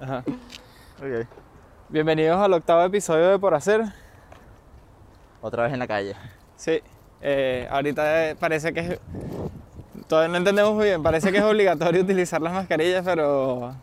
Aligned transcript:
Ajá. 0.00 0.24
Bienvenidos 1.88 2.40
al 2.40 2.52
octavo 2.54 2.82
episodio 2.82 3.30
de 3.30 3.38
Por 3.38 3.54
Hacer. 3.54 3.82
Otra 5.40 5.64
vez 5.64 5.72
en 5.72 5.78
la 5.78 5.86
calle. 5.86 6.14
Sí, 6.56 6.82
eh, 7.20 7.68
ahorita 7.70 8.34
parece 8.38 8.72
que 8.72 8.80
es... 8.80 8.98
Todavía 10.08 10.28
no 10.30 10.36
entendemos 10.36 10.74
muy 10.74 10.86
bien, 10.86 11.02
parece 11.02 11.32
que 11.32 11.38
es 11.38 11.44
obligatorio 11.44 12.00
utilizar 12.04 12.40
las 12.42 12.52
mascarillas, 12.52 13.04
pero 13.04 13.74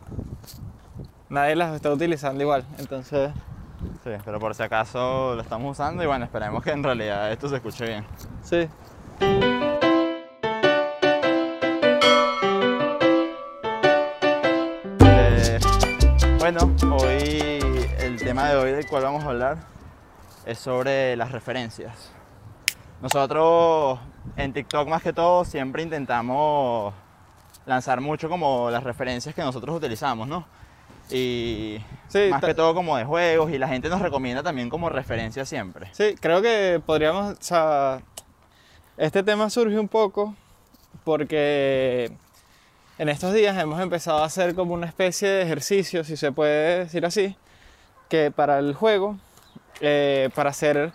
nadie 1.29 1.55
las 1.55 1.75
está 1.75 1.91
utilizando 1.91 2.41
igual. 2.43 2.65
Entonces, 2.77 3.31
Sí, 4.03 4.11
pero 4.25 4.39
por 4.39 4.53
si 4.55 4.61
acaso 4.63 5.35
lo 5.35 5.41
estamos 5.41 5.71
usando 5.71 6.03
y 6.03 6.05
bueno, 6.07 6.25
esperemos 6.25 6.63
que 6.63 6.71
en 6.71 6.83
realidad 6.83 7.31
esto 7.31 7.49
se 7.49 7.55
escuche 7.55 7.85
bien. 7.85 8.05
sí. 8.43 8.67
Bueno, 16.41 16.75
hoy 16.97 17.59
el 17.99 18.17
tema 18.17 18.49
de 18.49 18.55
hoy 18.55 18.71
del 18.71 18.87
cual 18.87 19.03
vamos 19.03 19.23
a 19.23 19.27
hablar 19.27 19.59
es 20.43 20.57
sobre 20.57 21.15
las 21.15 21.31
referencias. 21.31 22.11
Nosotros 22.99 23.99
en 24.37 24.51
TikTok 24.51 24.87
más 24.87 25.03
que 25.03 25.13
todo 25.13 25.45
siempre 25.45 25.83
intentamos 25.83 26.95
lanzar 27.67 28.01
mucho 28.01 28.27
como 28.27 28.71
las 28.71 28.83
referencias 28.83 29.35
que 29.35 29.43
nosotros 29.43 29.77
utilizamos, 29.77 30.27
¿no? 30.27 30.47
Y 31.11 31.77
Sí, 32.07 32.29
más 32.31 32.43
que 32.43 32.55
todo 32.55 32.73
como 32.73 32.97
de 32.97 33.05
juegos 33.05 33.51
y 33.51 33.59
la 33.59 33.67
gente 33.67 33.87
nos 33.87 34.01
recomienda 34.01 34.41
también 34.41 34.67
como 34.67 34.89
referencia 34.89 35.45
siempre. 35.45 35.89
Sí, 35.91 36.15
creo 36.19 36.41
que 36.41 36.81
podríamos, 36.83 37.33
o 37.33 37.43
sea, 37.43 38.01
este 38.97 39.21
tema 39.21 39.47
surge 39.51 39.77
un 39.77 39.87
poco 39.87 40.33
porque 41.03 42.11
en 43.01 43.09
estos 43.09 43.33
días 43.33 43.57
hemos 43.57 43.81
empezado 43.81 44.19
a 44.19 44.25
hacer 44.25 44.53
como 44.53 44.75
una 44.75 44.85
especie 44.85 45.27
de 45.27 45.41
ejercicio, 45.41 46.03
si 46.03 46.15
se 46.15 46.31
puede 46.31 46.83
decir 46.83 47.03
así, 47.03 47.35
que 48.09 48.29
para 48.29 48.59
el 48.59 48.75
juego, 48.75 49.17
eh, 49.79 50.29
para 50.35 50.51
hacer 50.51 50.93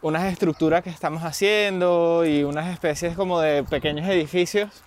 unas 0.00 0.32
estructuras 0.32 0.82
que 0.82 0.88
estamos 0.88 1.22
haciendo 1.24 2.24
y 2.24 2.42
unas 2.42 2.72
especies 2.72 3.14
como 3.14 3.38
de 3.38 3.64
pequeños 3.64 4.08
edificios, 4.08 4.82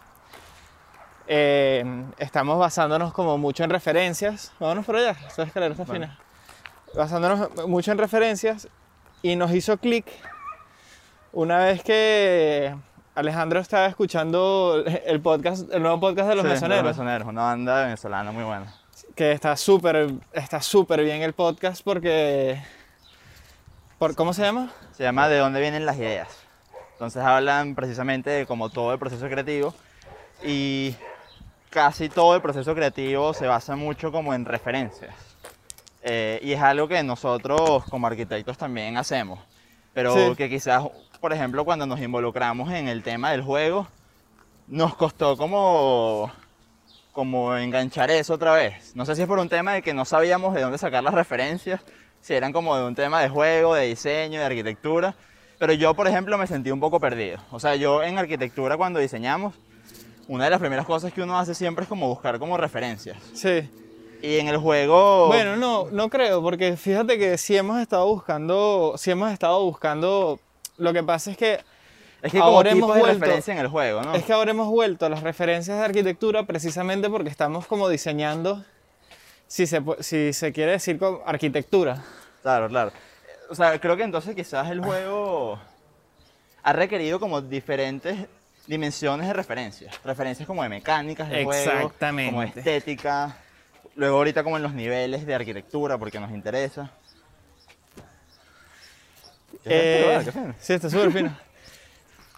eh, 1.27 1.85
estamos 2.17 2.57
basándonos 2.57 3.13
como 3.13 3.37
mucho 3.37 3.63
en 3.63 3.69
referencias. 3.69 4.51
Vámonos 4.59 4.87
por 4.87 4.95
allá, 4.95 5.15
esta 5.27 5.43
escalera 5.43 5.73
está 5.73 5.85
fina. 5.85 6.17
Basándonos 6.95 7.67
mucho 7.67 7.91
en 7.91 7.99
referencias 7.99 8.69
y 9.21 9.35
nos 9.35 9.53
hizo 9.53 9.77
clic 9.77 10.07
una 11.31 11.59
vez 11.59 11.83
que 11.83 12.75
Alejandro 13.15 13.59
estaba 13.59 13.85
escuchando 13.87 14.83
el 15.05 15.21
podcast, 15.21 15.71
el 15.73 15.81
nuevo 15.81 15.99
podcast 15.99 16.29
de 16.29 16.35
los 16.35 16.43
Sí, 16.45 16.49
mesoneros, 16.51 16.83
Los 16.85 16.97
Mesoneros, 16.97 17.27
una 17.27 17.43
banda 17.43 17.83
venezolana 17.83 18.31
muy 18.31 18.43
buena. 18.43 18.73
que 19.15 19.31
está 19.31 19.55
súper 19.55 20.09
está 20.33 20.61
súper 20.61 21.03
bien 21.03 21.21
el 21.21 21.33
podcast 21.33 21.81
porque 21.83 22.61
por 23.97 24.15
¿cómo 24.15 24.33
se 24.33 24.41
llama? 24.41 24.71
Se 24.91 25.03
llama 25.03 25.27
¿De 25.29 25.37
dónde 25.37 25.61
vienen 25.61 25.85
las 25.85 25.97
ideas? 25.97 26.27
Entonces 26.93 27.23
hablan 27.23 27.75
precisamente 27.75 28.29
de 28.29 28.45
como 28.45 28.69
todo 28.69 28.91
el 28.93 28.99
proceso 28.99 29.27
creativo 29.27 29.73
y 30.43 30.95
casi 31.69 32.09
todo 32.09 32.35
el 32.35 32.41
proceso 32.41 32.73
creativo 32.75 33.33
se 33.33 33.47
basa 33.47 33.75
mucho 33.75 34.11
como 34.11 34.33
en 34.33 34.45
referencias. 34.45 35.13
Eh, 36.03 36.39
y 36.43 36.51
es 36.53 36.61
algo 36.61 36.87
que 36.87 37.01
nosotros 37.03 37.83
como 37.89 38.07
arquitectos 38.07 38.57
también 38.57 38.95
hacemos, 38.97 39.39
pero 39.93 40.13
Sí. 40.13 40.35
que 40.35 40.49
quizás, 40.49 40.83
por 41.25 41.33
ejemplo, 41.33 41.65
cuando 41.65 41.87
nos 41.87 41.99
involucramos 41.99 42.71
en 42.71 42.87
el 42.87 43.01
tema 43.01 43.31
del 43.31 43.41
juego, 43.41 43.87
nos 44.67 44.95
costó 44.95 45.35
como, 45.35 46.31
como 47.13 47.57
enganchar 47.57 48.11
eso 48.11 48.35
otra 48.35 48.53
vez. 48.53 48.95
No 48.95 49.07
sé 49.07 49.15
si 49.15 49.23
es 49.23 49.27
por 49.27 49.39
un 49.39 49.49
tema 49.49 49.73
de 49.73 49.81
que 49.81 49.91
no 49.91 50.05
sabíamos 50.05 50.53
de 50.53 50.61
dónde 50.61 50.77
sacar 50.77 51.03
las 51.03 51.15
referencias, 51.15 51.81
si 52.21 52.35
eran 52.35 52.53
como 52.53 52.77
de 52.77 52.85
un 52.85 52.93
tema 52.93 53.23
de 53.23 53.29
juego, 53.29 53.73
de 53.73 53.87
diseño, 53.87 54.39
de 54.39 54.45
arquitectura. 54.45 55.15
Pero 55.57 55.73
yo, 55.73 55.95
por 55.95 56.07
ejemplo, 56.07 56.37
me 56.37 56.45
sentí 56.45 56.69
un 56.69 56.79
poco 56.79 56.99
perdido. 56.99 57.39
O 57.49 57.59
sea, 57.59 57.75
yo 57.75 58.03
en 58.03 58.19
arquitectura 58.19 58.77
cuando 58.77 58.99
diseñamos, 58.99 59.55
una 60.27 60.43
de 60.43 60.51
las 60.51 60.59
primeras 60.59 60.85
cosas 60.85 61.11
que 61.11 61.23
uno 61.23 61.39
hace 61.39 61.55
siempre 61.55 61.85
es 61.85 61.89
como 61.89 62.07
buscar 62.07 62.37
como 62.37 62.55
referencias. 62.55 63.17
Sí. 63.33 63.67
Y 64.21 64.37
en 64.37 64.47
el 64.47 64.57
juego... 64.57 65.25
Bueno, 65.25 65.55
no, 65.55 65.87
no 65.89 66.07
creo, 66.07 66.43
porque 66.43 66.77
fíjate 66.77 67.17
que 67.17 67.39
si 67.39 67.57
hemos 67.57 67.79
estado 67.79 68.05
buscando, 68.05 68.93
si 68.97 69.09
hemos 69.09 69.31
estado 69.31 69.63
buscando, 69.63 70.39
lo 70.77 70.93
que 70.93 71.03
pasa 71.03 71.31
es 71.31 71.37
que 71.37 71.59
es 72.21 72.31
que 72.31 72.39
como 72.39 72.57
ahora 72.57 72.71
tipos 72.71 72.83
hemos 72.89 72.95
de 72.95 73.01
vuelto- 73.01 73.19
referencia 73.19 73.53
en 73.53 73.59
el 73.59 73.67
juego, 73.67 74.01
¿no? 74.01 74.15
Es 74.15 74.23
que 74.23 74.33
ahora 74.33 74.51
hemos 74.51 74.67
vuelto 74.69 75.05
a 75.05 75.09
las 75.09 75.21
referencias 75.21 75.77
de 75.77 75.85
arquitectura 75.85 76.43
precisamente 76.43 77.09
porque 77.09 77.29
estamos 77.29 77.67
como 77.67 77.87
diseñando, 77.89 78.63
si 79.47 79.67
se, 79.67 79.81
si 79.99 80.33
se 80.33 80.51
quiere 80.51 80.71
decir 80.71 80.97
como 80.97 81.21
arquitectura. 81.25 82.03
Claro, 82.41 82.67
claro. 82.67 82.91
O 83.49 83.55
sea, 83.55 83.79
creo 83.79 83.95
que 83.95 84.03
entonces 84.03 84.35
quizás 84.35 84.69
el 84.71 84.81
juego 84.81 85.59
ha 86.63 86.73
requerido 86.73 87.19
como 87.19 87.41
diferentes 87.41 88.17
dimensiones 88.65 89.27
de 89.27 89.33
referencias. 89.33 89.93
Referencias 90.03 90.47
como 90.47 90.63
de 90.63 90.69
mecánicas 90.69 91.29
de 91.29 91.43
juego, 91.43 91.71
Exactamente. 91.71 92.31
como 92.31 92.41
de 92.41 92.47
estética. 92.47 93.37
Luego 93.95 94.17
ahorita 94.17 94.43
como 94.43 94.57
en 94.57 94.63
los 94.63 94.73
niveles 94.73 95.27
de 95.27 95.35
arquitectura, 95.35 95.97
porque 95.99 96.19
nos 96.19 96.31
interesa. 96.31 96.91
¿Qué 99.67 100.15
es 100.17 100.27
Eh, 100.27 100.53
sí, 100.59 100.73
está 100.73 100.89
súper 100.89 101.11
fino. 101.11 101.35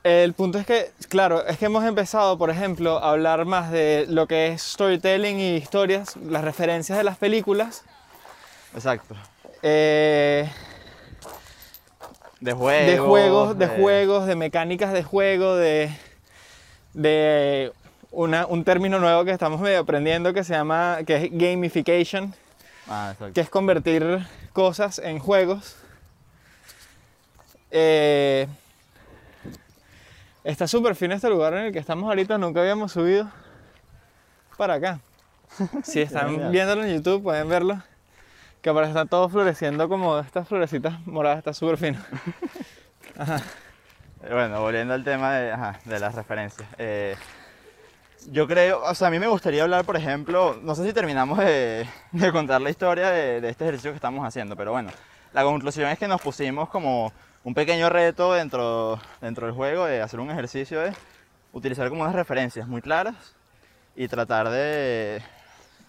El 0.04 0.34
punto 0.34 0.58
es 0.58 0.66
que, 0.66 0.92
claro, 1.10 1.46
es 1.46 1.58
que 1.58 1.66
hemos 1.66 1.84
empezado, 1.84 2.38
por 2.38 2.50
ejemplo, 2.50 2.98
a 3.00 3.12
hablar 3.12 3.44
más 3.46 3.72
de 3.72 4.06
lo 4.08 4.26
que 4.28 4.48
es 4.48 4.62
storytelling 4.62 5.38
y 5.40 5.56
historias, 5.58 6.16
las 6.18 6.44
referencias 6.44 6.98
de 6.98 7.04
las 7.04 7.18
películas. 7.18 7.84
Exacto. 8.74 9.16
eh, 9.64 10.50
De 12.40 12.54
juegos. 12.54 12.88
de 12.88 12.98
juegos, 13.00 13.58
de 13.58 13.68
juegos, 13.68 14.28
de 14.28 14.36
mecánicas 14.36 14.94
de 14.94 15.04
juego, 15.04 15.56
de, 15.56 15.92
de 16.94 17.74
una- 18.12 18.46
un 18.46 18.64
término 18.64 19.00
nuevo 19.00 19.26
que 19.26 19.32
estamos 19.32 19.60
medio 19.60 19.80
aprendiendo 19.80 20.34
que 20.34 20.44
se 20.46 20.54
llama, 20.54 21.00
que 21.06 21.16
es 21.26 21.30
gamification, 21.32 22.34
Ah, 22.90 23.14
que 23.34 23.42
es 23.42 23.50
convertir 23.50 24.26
cosas 24.54 25.00
en 25.00 25.20
juegos. 25.20 25.76
Eh, 27.72 28.48
está 30.44 30.68
súper 30.68 30.96
fino 30.96 31.14
este 31.14 31.30
lugar 31.30 31.54
en 31.54 31.66
el 31.66 31.74
que 31.74 31.80
estamos 31.80 32.08
ahorita, 32.10 32.38
nunca 32.38 32.62
habíamos 32.62 32.92
subido 32.92 33.30
para 34.58 34.76
acá. 34.76 35.00
Si 35.84 36.02
están 36.02 36.52
viéndolo 36.52 36.84
en 36.84 36.96
YouTube 36.96 37.24
pueden 37.24 37.48
verlo, 37.48 37.82
que 38.62 38.70
ahora 38.70 38.88
está 38.88 39.06
todo 39.06 39.30
floreciendo 39.30 39.88
como 39.88 40.20
estas 40.20 40.48
florecitas 40.48 41.00
moradas, 41.06 41.40
está 41.40 41.54
súper 41.54 41.78
fino. 41.78 42.00
Eh, 44.24 44.34
Bueno, 44.34 44.60
volviendo 44.62 44.96
al 44.96 45.04
tema 45.04 45.34
de, 45.36 45.52
ajá, 45.52 45.80
de 45.86 46.00
las 46.00 46.16
referencias. 46.16 46.68
eh, 46.80 47.16
yo 48.32 48.48
creo, 48.48 48.84
o 48.84 48.96
sea, 48.96 49.08
a 49.08 49.12
mí 49.12 49.20
me 49.20 49.28
gustaría 49.28 49.62
hablar, 49.64 49.86
por 49.86 49.96
ejemplo, 49.96 50.58
no 50.62 50.74
sé 50.76 50.84
si 50.86 50.92
terminamos 50.92 51.38
de, 51.38 51.88
de 52.12 52.32
contar 52.32 52.60
la 52.62 52.70
historia 52.72 53.10
de, 53.12 53.40
de 53.42 53.50
este 53.50 53.64
ejercicio 53.64 53.92
que 53.92 53.96
estamos 53.96 54.26
haciendo, 54.28 54.56
pero 54.58 54.72
bueno, 54.72 54.90
la 55.34 55.44
conclusión 55.44 55.88
es 55.90 56.00
que 56.00 56.08
nos 56.08 56.20
pusimos 56.20 56.68
como 56.70 57.14
un 57.48 57.54
pequeño 57.54 57.90
reto 57.90 58.34
dentro, 58.34 59.00
dentro 59.22 59.46
del 59.46 59.56
juego 59.56 59.86
de 59.86 60.02
hacer 60.02 60.20
un 60.20 60.30
ejercicio 60.30 60.82
de 60.82 60.92
utilizar 61.54 61.88
como 61.88 62.02
unas 62.02 62.14
referencias 62.14 62.68
muy 62.68 62.82
claras 62.82 63.16
y 63.96 64.10
tratar 64.10 64.50
de, 64.50 65.22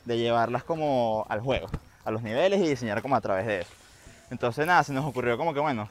de 0.05 0.19
llevarlas 0.19 0.63
como 0.63 1.27
al 1.29 1.41
juego, 1.41 1.67
a 2.05 2.13
los 2.13 2.23
niveles 2.23 2.61
y 2.61 2.69
diseñar 2.69 3.03
como 3.03 3.17
a 3.17 3.21
través 3.21 3.45
de 3.45 3.63
eso. 3.63 3.71
Entonces 4.31 4.69
nada, 4.69 4.85
se 4.85 4.93
nos 4.93 5.05
ocurrió 5.05 5.37
como 5.37 5.53
que 5.53 5.59
bueno, 5.59 5.89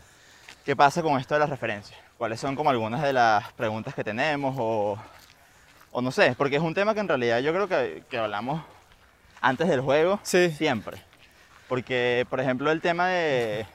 ¿Qué 0.63 0.73
pasa 0.73 1.01
con 1.01 1.19
esto 1.19 1.33
de 1.33 1.41
las 1.41 1.49
referencias? 1.49 1.99
¿Cuáles 2.17 2.39
son 2.39 2.55
como 2.55 2.69
algunas 2.69 3.01
de 3.01 3.11
las 3.11 3.51
preguntas 3.53 3.93
que 3.93 4.05
tenemos 4.05 4.55
o, 4.57 4.97
o 5.91 6.01
no 6.01 6.11
sé? 6.11 6.33
Porque 6.37 6.55
es 6.55 6.61
un 6.61 6.73
tema 6.73 6.93
que 6.93 7.01
en 7.01 7.09
realidad 7.09 7.39
yo 7.39 7.53
creo 7.53 7.67
que, 7.67 8.03
que 8.09 8.17
hablamos 8.17 8.61
antes 9.41 9.67
del 9.67 9.81
juego 9.81 10.17
Sí. 10.23 10.49
siempre. 10.51 11.01
Porque, 11.67 12.25
por 12.29 12.39
ejemplo, 12.39 12.71
el 12.71 12.79
tema 12.79 13.07
de, 13.07 13.65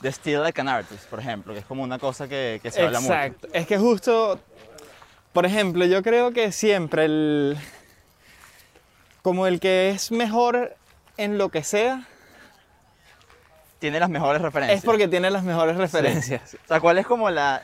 de 0.00 0.10
Still 0.12 0.40
Like 0.42 0.60
an 0.60 0.68
Artist, 0.68 1.04
por 1.06 1.20
ejemplo, 1.20 1.52
que 1.52 1.60
es 1.60 1.66
como 1.66 1.82
una 1.82 1.98
cosa 1.98 2.28
que, 2.28 2.60
que 2.62 2.70
se 2.70 2.82
habla 2.82 3.00
mucho. 3.00 3.12
Exacto. 3.12 3.48
Es 3.52 3.66
que 3.66 3.78
justo, 3.78 4.38
por 5.32 5.44
ejemplo, 5.46 5.84
yo 5.84 6.02
creo 6.02 6.32
que 6.32 6.52
siempre 6.52 7.04
el. 7.04 7.58
Como 9.22 9.46
el 9.46 9.60
que 9.60 9.90
es 9.90 10.10
mejor 10.10 10.74
en 11.18 11.36
lo 11.36 11.50
que 11.50 11.62
sea, 11.62 12.04
Tiene 13.78 14.00
las 14.00 14.08
mejores 14.08 14.40
referencias. 14.40 14.78
es 14.78 14.84
porque 14.84 15.08
tiene 15.08 15.30
las 15.30 15.42
mejores 15.44 15.76
referencias. 15.76 16.54
O 16.64 16.68
sea, 16.68 16.80
¿cuál 16.80 16.96
es 16.98 17.06
como 17.06 17.28
la, 17.30 17.62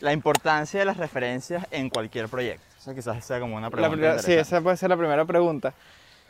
la 0.00 0.12
importancia 0.12 0.80
de 0.80 0.86
las 0.86 0.96
referencias 0.96 1.66
en 1.70 1.90
cualquier 1.90 2.28
proyecto? 2.28 2.64
O 2.78 2.82
sea, 2.82 2.94
quizás 2.94 3.22
sea 3.24 3.40
como 3.40 3.56
una 3.56 3.70
pregunta 3.70 4.18
sí, 4.20 4.32
esa 4.32 4.60
puede 4.62 4.76
ser 4.78 4.88
la 4.88 4.96
primera 4.96 5.24
pregunta. 5.26 5.74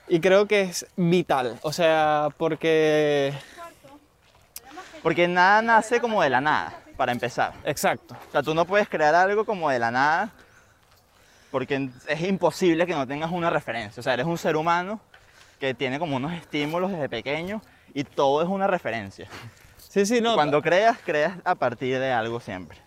Y 0.08 0.20
creo 0.20 0.46
que 0.46 0.62
es 0.62 0.86
vital. 0.96 1.58
O 1.62 1.72
sea, 1.72 2.28
porque. 2.36 3.32
Porque 5.02 5.28
nada 5.28 5.62
nace 5.62 6.00
como 6.00 6.22
de 6.22 6.30
la 6.30 6.40
nada, 6.40 6.74
para 6.96 7.12
empezar. 7.12 7.52
Exacto. 7.64 8.16
O 8.28 8.32
sea, 8.32 8.42
tú 8.42 8.54
no 8.54 8.64
puedes 8.64 8.88
crear 8.88 9.14
algo 9.14 9.44
como 9.44 9.70
de 9.70 9.78
la 9.78 9.90
nada 9.90 10.30
porque 11.50 11.88
es 12.06 12.20
imposible 12.22 12.86
que 12.86 12.94
no 12.94 13.06
tengas 13.06 13.30
una 13.30 13.50
referencia. 13.50 14.00
O 14.00 14.02
sea, 14.02 14.14
eres 14.14 14.26
un 14.26 14.38
ser 14.38 14.56
humano 14.56 15.00
que 15.58 15.74
tiene 15.74 15.98
como 15.98 16.16
unos 16.16 16.32
estímulos 16.32 16.90
desde 16.90 17.08
pequeño 17.08 17.62
y 17.94 18.04
todo 18.04 18.42
es 18.42 18.48
una 18.48 18.66
referencia. 18.66 19.28
Sí, 19.78 20.04
sí, 20.04 20.20
no. 20.20 20.34
Cuando 20.34 20.60
creas, 20.60 20.98
creas 21.04 21.34
a 21.44 21.54
partir 21.54 21.98
de 21.98 22.12
algo 22.12 22.40
siempre. 22.40 22.78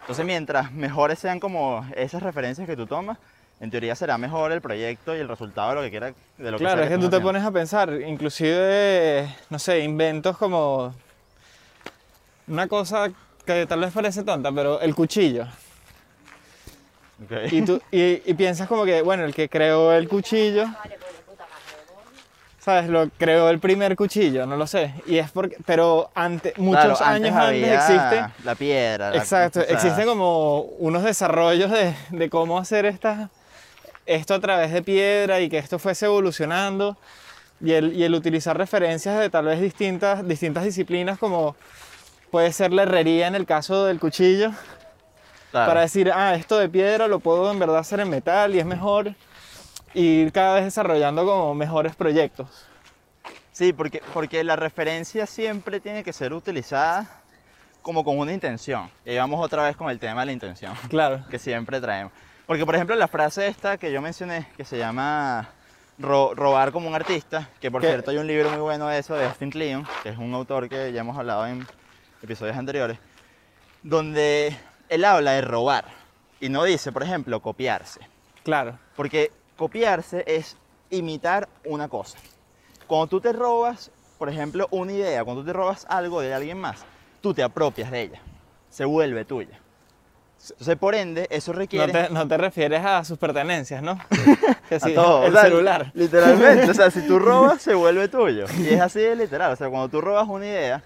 Entonces, 0.00 0.24
mientras 0.24 0.72
mejores 0.72 1.18
sean 1.18 1.40
como 1.40 1.86
esas 1.96 2.22
referencias 2.22 2.66
que 2.66 2.76
tú 2.76 2.86
tomas, 2.86 3.18
en 3.60 3.70
teoría 3.70 3.94
será 3.94 4.16
mejor 4.16 4.52
el 4.52 4.60
proyecto 4.60 5.14
y 5.14 5.18
el 5.18 5.28
resultado 5.28 5.70
de 5.70 5.74
lo 5.74 5.82
que 5.82 5.90
quiera, 5.90 6.06
de 6.38 6.50
lo 6.50 6.56
que 6.56 6.64
Claro, 6.64 6.78
sea 6.78 6.84
es 6.84 6.90
que 6.96 6.98
tú 6.98 7.10
te 7.10 7.20
pones 7.20 7.44
a 7.44 7.50
pensar, 7.50 7.92
inclusive, 7.92 9.28
no 9.50 9.58
sé, 9.58 9.80
inventos 9.80 10.38
como 10.38 10.94
una 12.50 12.66
cosa 12.68 13.10
que 13.46 13.66
tal 13.66 13.80
vez 13.80 13.92
parece 13.92 14.22
tonta, 14.22 14.50
pero 14.52 14.80
el 14.80 14.94
cuchillo. 14.94 15.46
Y, 17.50 17.62
tú, 17.62 17.80
y, 17.92 18.22
y 18.24 18.34
piensas 18.34 18.66
como 18.66 18.84
que, 18.84 19.02
bueno, 19.02 19.24
el 19.24 19.34
que 19.34 19.48
creó 19.48 19.92
el 19.92 20.08
cuchillo, 20.08 20.64
¿sabes? 22.58 22.88
Lo 22.88 23.08
creó 23.18 23.50
el 23.50 23.58
primer 23.60 23.94
cuchillo, 23.94 24.46
no 24.46 24.56
lo 24.56 24.66
sé. 24.66 24.94
Y 25.06 25.18
es 25.18 25.30
porque, 25.30 25.56
pero 25.66 26.10
antes, 26.14 26.56
muchos 26.58 26.98
Claro, 26.98 27.04
años 27.04 27.32
antes 27.36 27.48
había 27.48 27.74
existe. 27.74 28.44
La 28.44 28.54
piedra. 28.54 29.10
la- 29.10 29.16
Exacto, 29.18 29.60
o 29.60 29.62
sea, 29.64 29.72
existen 29.74 30.06
como 30.06 30.60
unos 30.78 31.02
desarrollos 31.04 31.70
de, 31.70 31.94
de 32.10 32.30
cómo 32.30 32.58
hacer 32.58 32.86
esta, 32.86 33.28
esto 34.06 34.34
a 34.34 34.40
través 34.40 34.72
de 34.72 34.82
piedra 34.82 35.40
y 35.40 35.48
que 35.48 35.58
esto 35.58 35.78
fuese 35.78 36.06
evolucionando. 36.06 36.96
Y 37.62 37.72
el, 37.72 37.92
y 37.92 38.04
el 38.04 38.14
utilizar 38.14 38.56
referencias 38.56 39.20
de 39.20 39.28
tal 39.28 39.44
vez 39.44 39.60
distintas, 39.60 40.26
distintas 40.26 40.64
disciplinas 40.64 41.18
como 41.18 41.54
puede 42.30 42.52
ser 42.52 42.72
la 42.72 42.82
herrería 42.82 43.26
en 43.26 43.34
el 43.34 43.46
caso 43.46 43.84
del 43.86 43.98
cuchillo, 44.00 44.50
claro. 45.50 45.68
para 45.68 45.80
decir, 45.82 46.10
ah, 46.14 46.34
esto 46.34 46.58
de 46.58 46.68
piedra 46.68 47.08
lo 47.08 47.18
puedo 47.20 47.50
en 47.50 47.58
verdad 47.58 47.78
hacer 47.78 48.00
en 48.00 48.10
metal 48.10 48.54
y 48.54 48.58
es 48.58 48.66
mejor. 48.66 49.14
Y 49.92 50.20
ir 50.22 50.32
cada 50.32 50.54
vez 50.54 50.64
desarrollando 50.64 51.24
como 51.26 51.52
mejores 51.54 51.96
proyectos. 51.96 52.48
Sí, 53.52 53.72
porque, 53.72 54.00
porque 54.14 54.44
la 54.44 54.54
referencia 54.56 55.26
siempre 55.26 55.80
tiene 55.80 56.04
que 56.04 56.12
ser 56.12 56.32
utilizada 56.32 57.06
como 57.82 58.04
con 58.04 58.18
una 58.18 58.32
intención. 58.32 58.88
Y 59.04 59.16
vamos 59.16 59.44
otra 59.44 59.64
vez 59.64 59.76
con 59.76 59.90
el 59.90 59.98
tema 59.98 60.20
de 60.20 60.26
la 60.26 60.32
intención, 60.32 60.74
Claro. 60.88 61.24
que 61.28 61.38
siempre 61.40 61.80
traemos. 61.80 62.12
Porque, 62.46 62.64
por 62.64 62.74
ejemplo, 62.76 62.94
la 62.96 63.08
frase 63.08 63.48
esta 63.48 63.76
que 63.78 63.90
yo 63.92 64.00
mencioné, 64.00 64.46
que 64.56 64.64
se 64.64 64.78
llama 64.78 65.48
ro- 65.98 66.34
robar 66.34 66.70
como 66.72 66.88
un 66.88 66.94
artista, 66.94 67.48
que 67.60 67.70
por 67.70 67.80
¿Qué? 67.80 67.88
cierto 67.88 68.12
hay 68.12 68.18
un 68.18 68.26
libro 68.28 68.50
muy 68.50 68.60
bueno 68.60 68.86
de 68.88 68.98
eso, 68.98 69.14
de 69.14 69.26
Austin 69.26 69.50
Kleon, 69.50 69.86
que 70.04 70.10
es 70.10 70.18
un 70.18 70.32
autor 70.34 70.68
que 70.68 70.92
ya 70.92 71.00
hemos 71.00 71.16
hablado 71.18 71.46
en 71.46 71.66
episodios 72.22 72.56
anteriores, 72.56 72.98
donde 73.82 74.56
él 74.88 75.04
habla 75.04 75.32
de 75.32 75.42
robar. 75.42 75.84
Y 76.40 76.48
no 76.48 76.64
dice, 76.64 76.92
por 76.92 77.02
ejemplo, 77.02 77.40
copiarse. 77.40 78.00
Claro. 78.42 78.78
Porque 78.96 79.30
copiarse 79.56 80.24
es 80.26 80.56
imitar 80.90 81.48
una 81.64 81.88
cosa. 81.88 82.18
Cuando 82.86 83.06
tú 83.06 83.20
te 83.20 83.32
robas, 83.32 83.90
por 84.18 84.28
ejemplo, 84.28 84.66
una 84.70 84.92
idea, 84.92 85.24
cuando 85.24 85.42
tú 85.42 85.46
te 85.48 85.52
robas 85.52 85.86
algo 85.88 86.20
de 86.20 86.34
alguien 86.34 86.58
más, 86.58 86.84
tú 87.20 87.34
te 87.34 87.42
apropias 87.42 87.90
de 87.90 88.02
ella. 88.02 88.20
Se 88.70 88.84
vuelve 88.84 89.24
tuya. 89.24 89.58
Entonces, 90.42 90.76
por 90.76 90.94
ende, 90.94 91.26
eso 91.30 91.52
No 91.52 91.58
requiere... 91.58 91.92
te, 91.92 92.08
no 92.08 92.26
te 92.26 92.38
refieres 92.38 92.82
a 92.82 93.04
sus 93.04 93.18
pertenencias, 93.18 93.82
¿no? 93.82 93.98
Que 94.70 94.76
a 94.76 94.80
sí, 94.80 94.94
todo. 94.94 95.24
el 95.24 95.30
O 95.30 95.32
sea, 95.32 95.42
celular. 95.42 95.90
Literalmente. 95.94 96.70
O 96.70 96.74
sea, 96.74 96.90
si 96.90 97.06
tú 97.06 97.18
robas, 97.18 97.60
se 97.60 97.74
vuelve 97.74 98.08
tuyo. 98.08 98.46
Y 98.58 98.68
es 98.68 98.80
así 98.80 99.00
de 99.00 99.16
literal. 99.16 99.52
O 99.52 99.56
sea, 99.56 99.68
cuando 99.68 99.88
tú 99.88 100.00
robas 100.00 100.26
una 100.28 100.46
idea 100.46 100.82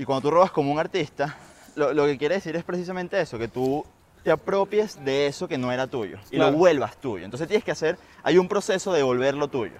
y 0.00 0.04
cuando 0.06 0.22
tú 0.22 0.30
robas 0.30 0.50
como 0.50 0.72
un 0.72 0.78
artista, 0.78 1.36
lo, 1.76 1.92
lo 1.92 2.06
que 2.06 2.16
quiere 2.16 2.36
decir 2.36 2.56
es 2.56 2.64
precisamente 2.64 3.20
eso, 3.20 3.38
que 3.38 3.48
tú 3.48 3.84
te 4.24 4.30
apropies 4.30 5.02
de 5.04 5.26
eso 5.26 5.46
que 5.46 5.58
no 5.58 5.70
era 5.70 5.86
tuyo 5.86 6.16
y 6.30 6.36
Claro. 6.36 6.52
lo 6.52 6.56
vuelvas 6.56 6.96
tuyo. 6.96 7.22
Entonces 7.26 7.46
tienes 7.48 7.64
que 7.64 7.70
hacer, 7.72 7.98
hay 8.22 8.38
un 8.38 8.48
proceso 8.48 8.94
de 8.94 9.02
volverlo 9.02 9.48
tuyo. 9.48 9.76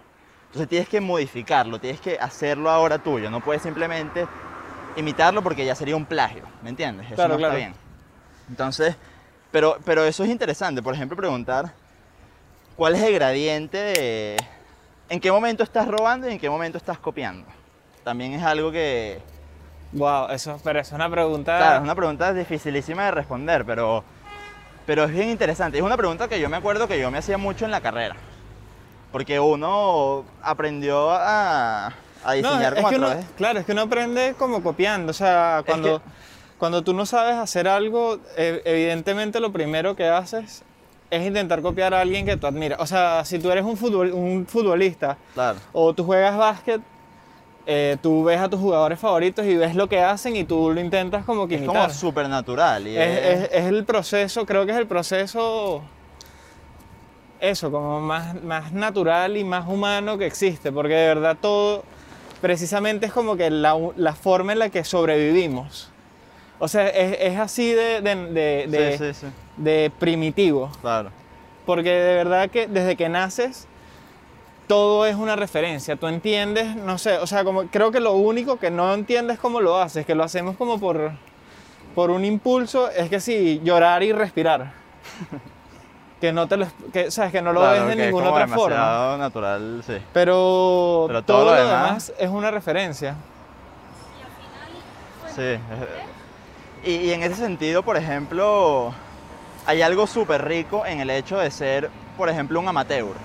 Entonces 0.48 0.68
tienes 0.68 0.90
que 0.90 1.00
modificarlo, 1.00 1.78
tienes 1.80 2.00
que 2.02 2.18
hacerlo 2.18 2.68
ahora 2.70 2.98
tuyo. 2.98 3.30
No 3.30 3.40
puedes 3.40 3.62
simplemente 3.62 4.26
imitarlo 4.96 5.42
porque 5.42 5.64
ya 5.64 5.74
sería 5.74 5.96
un 5.96 6.04
plagio, 6.04 6.42
¿me 6.62 6.68
entiendes? 6.68 7.06
Eso 7.06 7.14
Claro, 7.14 7.34
no 7.34 7.38
claro. 7.38 7.54
está 7.54 7.66
bien. 7.68 7.74
Entonces, 8.50 8.96
pero, 9.50 9.78
pero 9.86 10.04
eso 10.04 10.22
es 10.24 10.28
interesante. 10.28 10.82
Por 10.82 10.94
ejemplo, 10.94 11.16
preguntar 11.16 11.72
cuál 12.76 12.94
es 12.94 13.02
el 13.02 13.14
gradiente 13.14 13.78
de 13.78 14.36
en 15.08 15.18
qué 15.18 15.32
momento 15.32 15.62
estás 15.62 15.88
robando 15.88 16.28
y 16.28 16.32
en 16.32 16.38
qué 16.38 16.50
momento 16.50 16.76
estás 16.76 16.98
copiando. 16.98 17.46
También 18.04 18.32
es 18.34 18.42
algo 18.42 18.70
que, 18.70 19.20
Wow, 19.92 20.28
eso, 20.30 20.60
pero 20.62 20.80
es 20.80 20.92
una 20.92 21.10
pregunta. 21.10 21.56
claro, 21.58 21.76
es 21.76 21.82
una 21.82 21.94
pregunta 21.94 22.32
dificilísima 22.32 23.06
de 23.06 23.10
responder, 23.10 23.64
pero, 23.64 24.04
pero 24.86 25.04
es 25.04 25.10
bien 25.12 25.30
interesante. 25.30 25.78
Es 25.78 25.84
una 25.84 25.96
pregunta 25.96 26.28
que 26.28 26.40
yo 26.40 26.48
me 26.48 26.56
acuerdo 26.56 26.86
que 26.86 27.00
yo 27.00 27.10
me 27.10 27.18
hacía 27.18 27.38
mucho 27.38 27.64
en 27.64 27.70
la 27.72 27.80
carrera. 27.80 28.14
Porque 29.10 29.40
uno 29.40 30.24
aprendió 30.42 31.10
a, 31.10 31.86
a 31.88 31.92
No, 32.24 32.34
diseñar 32.34 32.74
es 32.74 32.76
como 32.76 32.86
a 32.88 32.90
uno, 32.90 33.06
través. 33.08 33.26
claro, 33.36 33.58
es 33.58 33.66
que 33.66 33.72
uno 33.72 33.82
aprende 33.82 34.34
como 34.38 34.62
copiando. 34.62 35.10
O 35.10 35.14
sea, 35.14 35.62
cuando, 35.66 35.98
que- 35.98 36.04
cuando 36.58 36.82
tú 36.84 36.94
no 36.94 37.04
sabes 37.06 37.34
hacer 37.34 37.66
algo, 37.66 38.18
eh, 38.36 38.62
evidentemente 38.64 39.40
lo 39.40 39.50
primero 39.52 39.96
que 39.96 40.06
haces 40.08 40.62
es 41.10 41.26
intentar 41.26 41.60
copiar 41.62 41.92
a 41.92 42.00
alguien 42.02 42.24
que 42.24 42.36
tú 42.36 42.46
admiras. 42.46 42.78
O 42.80 42.86
sea, 42.86 43.24
si 43.24 43.40
tú 43.40 43.50
eres 43.50 43.64
un, 43.64 43.76
futbol- 43.76 44.12
un 44.12 44.46
futbolista 44.46 45.18
Claro. 45.34 45.58
o 45.72 45.92
tú 45.92 46.04
juegas 46.04 46.36
básquet, 46.36 46.80
eh, 47.72 47.96
tú 48.02 48.24
ves 48.24 48.40
a 48.40 48.48
tus 48.48 48.58
jugadores 48.58 48.98
favoritos 48.98 49.46
y 49.46 49.54
ves 49.56 49.76
lo 49.76 49.88
que 49.88 50.00
hacen 50.00 50.34
y 50.34 50.42
tú 50.42 50.72
lo 50.72 50.80
intentas 50.80 51.24
como 51.24 51.46
que 51.46 51.54
Es 51.54 51.62
imitar. 51.62 51.82
como 51.82 51.94
súper 51.94 52.28
natural. 52.28 52.84
Y 52.88 52.96
es, 52.96 53.06
es- 53.18 53.24
es- 53.44 53.50
es 53.52 53.64
el 53.66 53.84
proceso, 53.84 54.44
creo 54.44 54.66
que 54.66 54.72
es 54.72 54.78
el 54.78 54.88
proceso, 54.88 55.82
eso, 57.40 57.70
como 57.70 58.00
más, 58.00 58.42
más 58.42 58.72
natural 58.72 59.36
y 59.36 59.44
más 59.44 59.68
humano 59.68 60.18
que 60.18 60.26
existe, 60.26 60.72
porque 60.72 60.94
de 60.94 61.06
verdad 61.06 61.36
todo, 61.40 61.84
precisamente 62.40 63.06
es 63.06 63.12
como 63.12 63.36
que 63.36 63.50
la, 63.50 63.76
la 63.96 64.14
forma 64.14 64.52
en 64.52 64.58
la 64.58 64.68
que 64.68 64.82
sobrevivimos. 64.84 65.90
O 66.58 66.68
sea, 66.68 66.88
es, 66.88 67.16
es 67.20 67.38
así 67.38 67.72
de, 67.72 68.00
de, 68.02 68.14
de- 68.16 68.66
de- 68.68 68.98
sí, 68.98 69.04
sí, 69.14 69.26
sí. 69.26 69.26
de 69.56 69.90
primitivo, 69.98 70.70
Claro. 70.82 71.10
porque 71.64 71.90
de 71.90 72.14
verdad 72.16 72.50
que 72.50 72.66
desde 72.66 72.96
que 72.96 73.08
naces 73.08 73.66
todo 74.70 75.04
es 75.04 75.16
una 75.16 75.34
referencia, 75.34 75.96
tú 75.96 76.06
entiendes, 76.06 76.76
no 76.76 76.96
sé, 76.96 77.18
o 77.18 77.26
sea, 77.26 77.42
como 77.42 77.64
creo 77.66 77.90
que 77.90 77.98
lo 77.98 78.12
único 78.12 78.56
que 78.56 78.70
no 78.70 78.94
entiendes 78.94 79.36
cómo 79.40 79.60
lo 79.60 79.76
haces, 79.76 80.06
que 80.06 80.14
lo 80.14 80.22
hacemos 80.22 80.56
como 80.56 80.78
por, 80.78 81.10
por 81.96 82.10
un 82.12 82.24
impulso, 82.24 82.88
es 82.88 83.10
que 83.10 83.18
sí, 83.18 83.60
llorar 83.64 84.04
y 84.04 84.12
respirar. 84.12 84.70
que 86.20 86.32
no 86.32 86.46
te 86.46 86.56
lo, 86.56 86.68
que, 86.92 87.10
sabes, 87.10 87.32
que 87.32 87.42
no 87.42 87.52
lo 87.52 87.58
Claro, 87.62 87.84
ves 87.84 87.96
de 87.96 88.00
es 88.02 88.06
ninguna 88.06 88.26
como 88.26 88.36
otra 88.36 88.46
forma. 88.46 89.16
natural, 89.18 89.82
sí. 89.84 89.94
Pero, 90.12 91.06
Pero 91.08 91.24
todo, 91.24 91.38
todo 91.38 91.44
lo 91.46 91.52
demás, 91.64 92.06
demás- 92.06 92.12
es 92.20 92.28
una 92.30 92.52
referencia. 92.52 93.16
Sí. 95.34 95.58
Y, 96.88 96.90
y 97.08 97.12
en 97.12 97.24
ese 97.24 97.34
sentido, 97.34 97.82
por 97.82 97.96
ejemplo, 97.96 98.94
hay 99.66 99.82
algo 99.82 100.06
súper 100.06 100.44
rico 100.46 100.86
en 100.86 101.00
el 101.00 101.10
hecho 101.10 101.38
de 101.38 101.50
ser, 101.50 101.90
por 102.16 102.28
ejemplo, 102.28 102.60
un 102.60 102.68
amateur. 102.68 103.16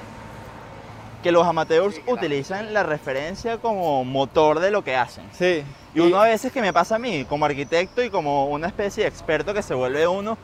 Que 1.25 1.31
los 1.31 1.47
amateurs 1.47 1.99
utilizan 2.05 2.71
la 2.71 2.83
referencia 2.83 3.57
como 3.57 4.05
motor 4.05 4.59
de 4.59 4.69
lo 4.69 4.83
que 4.83 4.95
hacen. 4.95 5.23
Sí. 5.31 5.63
Y 5.95 5.99
uno 5.99 6.21
a 6.21 6.25
veces 6.25 6.51
que 6.51 6.61
me 6.61 6.71
pasa 6.71 6.97
a 6.97 6.99
mí, 6.99 7.25
como 7.25 7.45
arquitecto 7.45 8.03
y 8.03 8.11
como 8.11 8.45
una 8.45 8.67
especie 8.67 9.05
de 9.05 9.09
experto 9.09 9.51
que 9.51 9.63
se 9.63 9.73
vuelve 9.73 10.05
uno, 10.05 10.37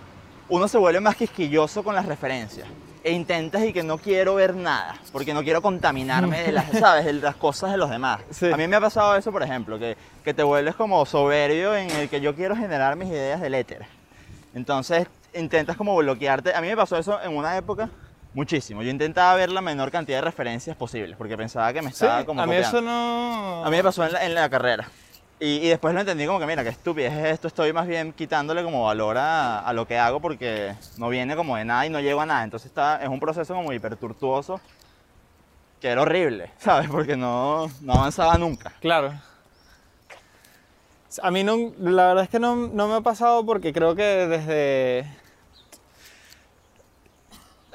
uno 0.50 0.68
se 0.68 0.80
vuelve 0.80 1.00
más 1.00 1.16
quisquilloso 1.16 1.84
con 1.84 1.94
las 1.94 2.08
referencias. 2.08 2.68
E 3.04 3.12
intentas 3.12 3.64
y 3.64 3.74
que 3.74 3.84
no 3.84 4.00
quiero 4.00 4.34
ver 4.34 4.56
nada, 4.56 4.96
porque 5.12 5.36
no 5.36 5.44
quiero 5.44 5.62
contaminarme 5.62 6.42
de 6.42 6.52
las, 6.52 6.72
¿sabes? 6.80 7.06
de 7.06 7.14
las 7.14 7.36
cosas 7.36 7.70
de 7.70 7.78
los 7.78 7.92
demás. 7.92 8.22
Sí. 8.32 8.52
A 8.52 8.58
mí 8.58 8.68
me 8.68 8.76
ha 8.76 8.82
pasado 8.82 9.16
eso, 9.16 9.32
por 9.32 9.44
ejemplo, 9.44 9.78
que, 9.78 9.96
que 10.24 10.34
te 10.34 10.42
vuelves 10.42 10.74
como 10.74 11.06
soberbio 11.06 11.76
en 11.76 11.92
el 11.92 12.10
que 12.10 12.22
yo 12.22 12.34
quiero 12.34 12.56
generar 12.56 12.96
mis 12.96 13.10
ideas 13.10 13.40
del 13.40 13.54
éter. 13.54 13.86
Entonces 14.56 15.06
intentas 15.36 15.78
como 15.78 15.96
bloquearte. 15.96 16.56
A 16.56 16.62
mí 16.62 16.70
me 16.70 16.76
pasó 16.76 16.98
eso 16.98 17.22
en 17.22 17.38
una 17.38 17.56
época 17.56 17.88
muchísimo. 18.34 18.82
Yo 18.84 18.90
intentaba 18.90 19.36
ver 19.36 19.50
la 19.52 19.62
menor 19.62 19.92
cantidad 19.92 20.18
de 20.20 20.22
referencias 20.22 20.76
posibles, 20.78 21.18
porque 21.18 21.38
pensaba 21.38 21.72
que 21.74 21.82
me 21.82 21.90
Sí, 21.90 22.04
estaba 22.06 22.26
como 22.26 22.42
a 22.42 22.46
mí 22.46 22.54
copiando. 22.56 22.78
eso 22.78 22.82
no... 22.86 23.66
A 23.66 23.70
mí 23.70 23.78
me 23.78 23.84
pasó 23.84 24.06
en 24.06 24.14
la, 24.14 24.26
en 24.26 24.36
la 24.36 24.50
carrera. 24.50 24.88
Y, 25.40 25.56
y 25.58 25.70
después 25.70 25.94
lo 25.94 26.00
entendí 26.02 26.26
como 26.28 26.40
que, 26.40 26.46
mira, 26.46 26.64
qué 26.64 26.70
estupidez 26.70 27.14
es 27.14 27.26
esto. 27.34 27.48
Estoy 27.48 27.74
más 27.74 27.88
bien 27.88 28.14
quitándole 28.14 28.64
como 28.64 28.84
valor 28.86 29.18
a, 29.18 29.60
a 29.60 29.74
lo 29.74 29.88
que 29.88 29.98
hago 29.98 30.20
porque 30.20 30.76
no 30.98 31.10
viene 31.10 31.36
como 31.36 31.58
de 31.58 31.66
nada 31.66 31.86
y 31.86 31.90
no 31.90 32.00
llego 32.00 32.22
a 32.22 32.26
nada. 32.28 32.44
Entonces 32.44 32.68
está, 32.68 33.02
es 33.02 33.10
un 33.10 33.20
proceso 33.20 33.54
como 33.56 33.74
hipertortuoso 33.74 34.62
que 35.82 35.88
era 35.88 36.04
horrible, 36.04 36.52
¿sabes? 36.60 36.88
Porque 36.90 37.18
no, 37.18 37.72
no 37.82 37.94
avanzaba 37.94 38.38
nunca. 38.38 38.72
Claro. 38.82 39.14
A 41.24 41.32
mí 41.32 41.44
no, 41.44 41.58
la 41.80 42.08
verdad 42.10 42.24
es 42.24 42.30
que 42.30 42.40
no, 42.40 42.56
no 42.56 42.88
me 42.88 42.96
ha 42.96 43.02
pasado 43.02 43.46
porque 43.46 43.74
creo 43.74 43.96
que 43.96 44.04
desde... 44.04 45.06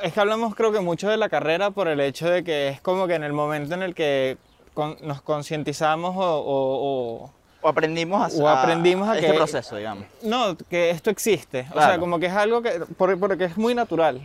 Es 0.07 0.13
que 0.13 0.21
hablamos 0.21 0.55
creo 0.55 0.71
que 0.73 0.79
mucho 0.81 1.09
de 1.09 1.17
la 1.17 1.29
carrera 1.29 1.71
por 1.73 1.89
el 1.89 1.99
hecho 2.01 2.29
de 2.31 2.45
que 2.45 2.69
es 2.69 2.81
como 2.81 3.07
que 3.09 3.15
en 3.15 3.25
el 3.25 3.33
momento 3.33 3.75
en 3.75 3.83
el 3.83 3.93
que 3.95 4.39
con- 4.73 4.97
nos 5.03 5.21
concientizamos 5.21 6.15
o, 6.17 6.21
o- 6.21 7.25
o- 7.25 7.31
O 7.63 7.69
aprendimos 7.69 8.23
a, 8.35 8.43
O 8.43 8.49
aprendimos 8.49 9.09
a 9.09 9.17
este 9.17 9.27
que- 9.27 9.35
proceso, 9.35 9.75
digamos. 9.77 10.05
No, 10.23 10.57
que 10.71 10.91
esto 10.91 11.11
existe. 11.11 11.63
O 11.71 11.73
sea, 11.73 11.73
Claro. 11.73 12.01
como 12.01 12.21
que 12.21 12.27
es 12.27 12.33
algo 12.33 12.63
que... 12.63 12.71
por- 12.97 13.19
Porque 13.19 13.47
es 13.47 13.57
muy 13.57 13.75
natural. 13.75 14.25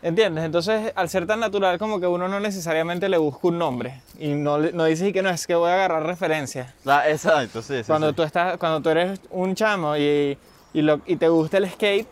¿Entiendes? 0.00 0.44
Entonces, 0.44 0.92
al 0.94 1.08
ser 1.08 1.26
tan 1.26 1.40
natural, 1.40 1.76
como 1.80 1.98
que 1.98 2.06
uno 2.06 2.28
no 2.28 2.38
necesariamente 2.38 3.08
le 3.08 3.18
busca 3.18 3.48
un 3.48 3.58
nombre. 3.58 4.00
Y 4.20 4.28
no, 4.28 4.58
no 4.58 4.84
dices 4.84 5.12
que 5.12 5.22
no, 5.22 5.30
es 5.30 5.44
que 5.48 5.56
voy 5.56 5.70
a 5.70 5.74
agarrar 5.74 6.04
referencias. 6.06 6.72
La- 6.84 7.10
exacto, 7.10 7.62
sí, 7.62 7.78
sí. 7.78 7.84
Cuando 7.88 8.10
sí. 8.10 8.14
tú 8.14 8.22
estás, 8.22 8.56
cuando 8.58 8.80
tú 8.80 8.90
eres 8.90 9.18
un 9.30 9.56
chamo 9.56 9.96
y, 9.96 10.38
y, 10.72 10.82
lo- 10.82 11.00
y 11.04 11.16
te 11.16 11.28
gusta 11.28 11.56
el 11.58 11.68
skate, 11.68 12.06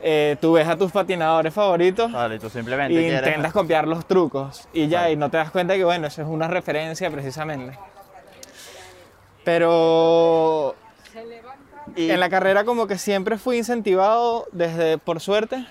eh, 0.00 0.36
tú 0.40 0.52
ves 0.52 0.68
a 0.68 0.76
tus 0.76 0.92
patinadores 0.92 1.52
favoritos 1.52 2.12
Vale, 2.12 2.36
y 2.36 2.38
tú 2.38 2.48
simplemente 2.48 2.94
y 2.94 3.04
quieres... 3.04 3.20
intentas 3.26 3.52
copiar 3.52 3.88
los 3.88 4.06
trucos 4.06 4.68
y 4.72 4.86
ya, 4.88 5.10
y 5.10 5.16
no 5.16 5.30
te 5.30 5.36
das 5.38 5.50
cuenta 5.50 5.74
que 5.74 5.84
bueno, 5.84 6.06
eso 6.06 6.22
es 6.22 6.28
una 6.28 6.46
referencia 6.48 7.10
precisamente. 7.10 7.76
Pero 9.44 10.74
y- 11.96 12.10
en 12.10 12.20
la 12.20 12.28
carrera 12.28 12.64
como 12.64 12.86
que 12.86 12.98
siempre 12.98 13.38
fui 13.38 13.58
incentivado 13.58 14.46
desde, 14.52 14.98
por 14.98 15.20
suerte, 15.20 15.66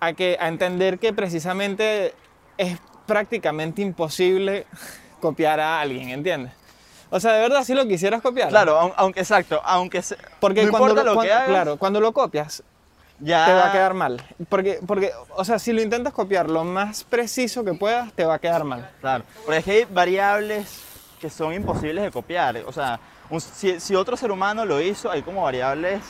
a, 0.00 0.12
que, 0.12 0.36
a 0.40 0.48
entender 0.48 0.98
que 0.98 1.12
precisamente 1.12 2.14
es 2.58 2.78
prácticamente 3.06 3.82
imposible 3.82 4.66
copiar 5.20 5.60
a 5.60 5.80
alguien, 5.80 6.10
¿entiendes? 6.10 6.52
O 7.10 7.18
sea, 7.20 7.32
de 7.32 7.40
verdad, 7.40 7.64
si 7.64 7.74
lo 7.74 7.86
quisieras 7.86 8.22
copiar. 8.22 8.48
Claro, 8.48 8.78
aun- 8.78 8.92
aunque 8.96 9.20
exacto, 9.20 9.60
aunque 9.64 10.00
se- 10.02 10.16
Porque 10.38 10.64
no 10.64 10.70
cuando, 10.70 10.88
importa 10.90 11.04
lo, 11.04 11.14
cuan- 11.14 11.26
que 11.26 11.32
hagas, 11.32 11.48
claro, 11.48 11.76
cuando 11.76 12.00
lo 12.00 12.12
copias, 12.12 12.62
ya 13.18 13.44
te 13.46 13.52
va 13.52 13.68
a 13.68 13.72
quedar 13.72 13.94
mal. 13.94 14.22
Porque, 14.48 14.78
porque, 14.86 15.12
o 15.36 15.44
sea, 15.44 15.58
si 15.58 15.72
lo 15.72 15.82
intentas 15.82 16.12
copiar 16.12 16.48
lo 16.48 16.64
más 16.64 17.04
preciso 17.04 17.64
que 17.64 17.74
puedas, 17.74 18.12
te 18.12 18.24
va 18.24 18.34
a 18.34 18.38
quedar 18.38 18.64
mal. 18.64 18.88
Claro, 19.00 19.24
porque 19.44 19.58
es 19.58 19.64
que 19.64 19.70
hay 19.72 19.84
variables 19.90 20.82
que 21.20 21.28
son 21.30 21.52
imposibles 21.52 22.02
de 22.04 22.10
copiar. 22.10 22.56
O 22.66 22.72
sea, 22.72 22.98
un- 23.28 23.40
si, 23.40 23.78
si 23.80 23.94
otro 23.96 24.16
ser 24.16 24.30
humano 24.30 24.64
lo 24.64 24.80
hizo, 24.80 25.10
hay 25.10 25.22
como 25.22 25.42
variables 25.42 26.00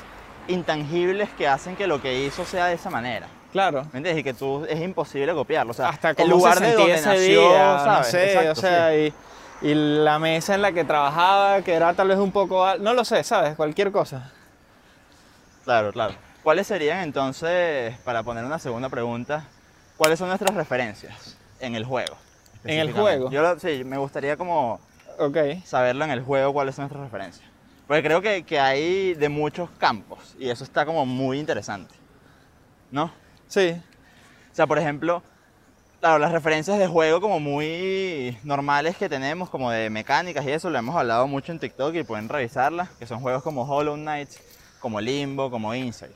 intangibles 0.48 1.28
que 1.30 1.46
hacen 1.48 1.76
que 1.76 1.86
lo 1.86 2.00
que 2.00 2.22
hizo 2.24 2.44
sea 2.44 2.66
de 2.66 2.74
esa 2.74 2.90
manera. 2.90 3.26
Claro. 3.52 3.82
¿Me 3.92 3.98
entiendes? 3.98 4.18
Y 4.18 4.22
que 4.22 4.34
tú 4.34 4.64
es 4.68 4.80
imposible 4.80 5.32
copiarlo. 5.34 5.72
O 5.72 5.74
sea, 5.74 5.88
Hasta 5.88 6.10
el 6.10 6.28
lugar 6.30 6.58
se 6.58 6.64
de 6.66 6.72
donde 6.74 6.94
ese 6.94 7.06
nació, 7.08 7.40
día, 7.48 7.78
¿sabes? 7.80 7.98
no 7.98 8.04
sé, 8.04 8.28
Exacto, 8.32 8.50
o 8.52 8.54
sea, 8.54 8.96
y, 8.96 9.12
y 9.62 9.74
la 9.74 10.18
mesa 10.18 10.54
en 10.54 10.62
la 10.62 10.72
que 10.72 10.84
trabajaba, 10.84 11.62
que 11.62 11.74
era 11.74 11.92
tal 11.94 12.08
vez 12.08 12.18
un 12.18 12.32
poco, 12.32 12.64
al- 12.64 12.82
no 12.82 12.94
lo 12.94 13.04
sé, 13.04 13.22
¿sabes? 13.24 13.54
Cualquier 13.56 13.92
cosa. 13.92 14.30
Claro, 15.64 15.92
claro. 15.92 16.14
¿Cuáles 16.42 16.66
serían 16.66 17.00
entonces, 17.00 17.96
para 17.98 18.22
poner 18.22 18.44
una 18.44 18.58
segunda 18.58 18.88
pregunta, 18.88 19.44
cuáles 19.96 20.18
son 20.18 20.28
nuestras 20.28 20.54
referencias 20.54 21.36
en 21.60 21.74
el 21.74 21.84
juego? 21.84 22.16
¿En 22.64 22.78
el 22.80 22.92
juego? 22.92 23.30
Yo 23.30 23.42
lo- 23.42 23.58
sí, 23.58 23.82
me 23.84 23.98
gustaría 23.98 24.36
como 24.36 24.80
saberlo 25.64 26.04
en 26.06 26.10
el 26.12 26.22
juego 26.22 26.52
cuáles 26.52 26.74
son 26.74 26.84
nuestras 26.84 27.04
referencias. 27.04 27.46
Porque 27.86 28.02
creo 28.02 28.22
que, 28.22 28.44
que 28.44 28.58
hay 28.60 29.14
de 29.14 29.28
muchos 29.28 29.68
campos 29.78 30.34
y 30.38 30.48
eso 30.48 30.64
está 30.64 30.86
como 30.86 31.04
muy 31.04 31.38
interesante. 31.38 31.94
¿No? 32.90 33.12
Sí. 33.48 33.76
O 34.50 34.54
sea, 34.54 34.66
por 34.66 34.78
ejemplo, 34.78 35.22
claro, 36.00 36.18
las 36.18 36.32
referencias 36.32 36.78
de 36.78 36.86
juego 36.86 37.20
como 37.20 37.40
muy 37.40 38.36
normales 38.42 38.96
que 38.96 39.08
tenemos, 39.08 39.50
como 39.50 39.70
de 39.70 39.90
mecánicas 39.90 40.44
y 40.46 40.50
eso, 40.50 40.70
lo 40.70 40.78
hemos 40.78 40.96
hablado 40.96 41.26
mucho 41.26 41.52
en 41.52 41.58
TikTok 41.58 41.94
y 41.94 42.02
pueden 42.04 42.28
revisarlas, 42.28 42.88
que 42.98 43.06
son 43.06 43.20
juegos 43.20 43.42
como 43.42 43.62
Hollow 43.62 43.96
Knight, 43.96 44.30
como 44.80 45.00
Limbo, 45.00 45.50
como 45.50 45.74
Inside. 45.74 46.14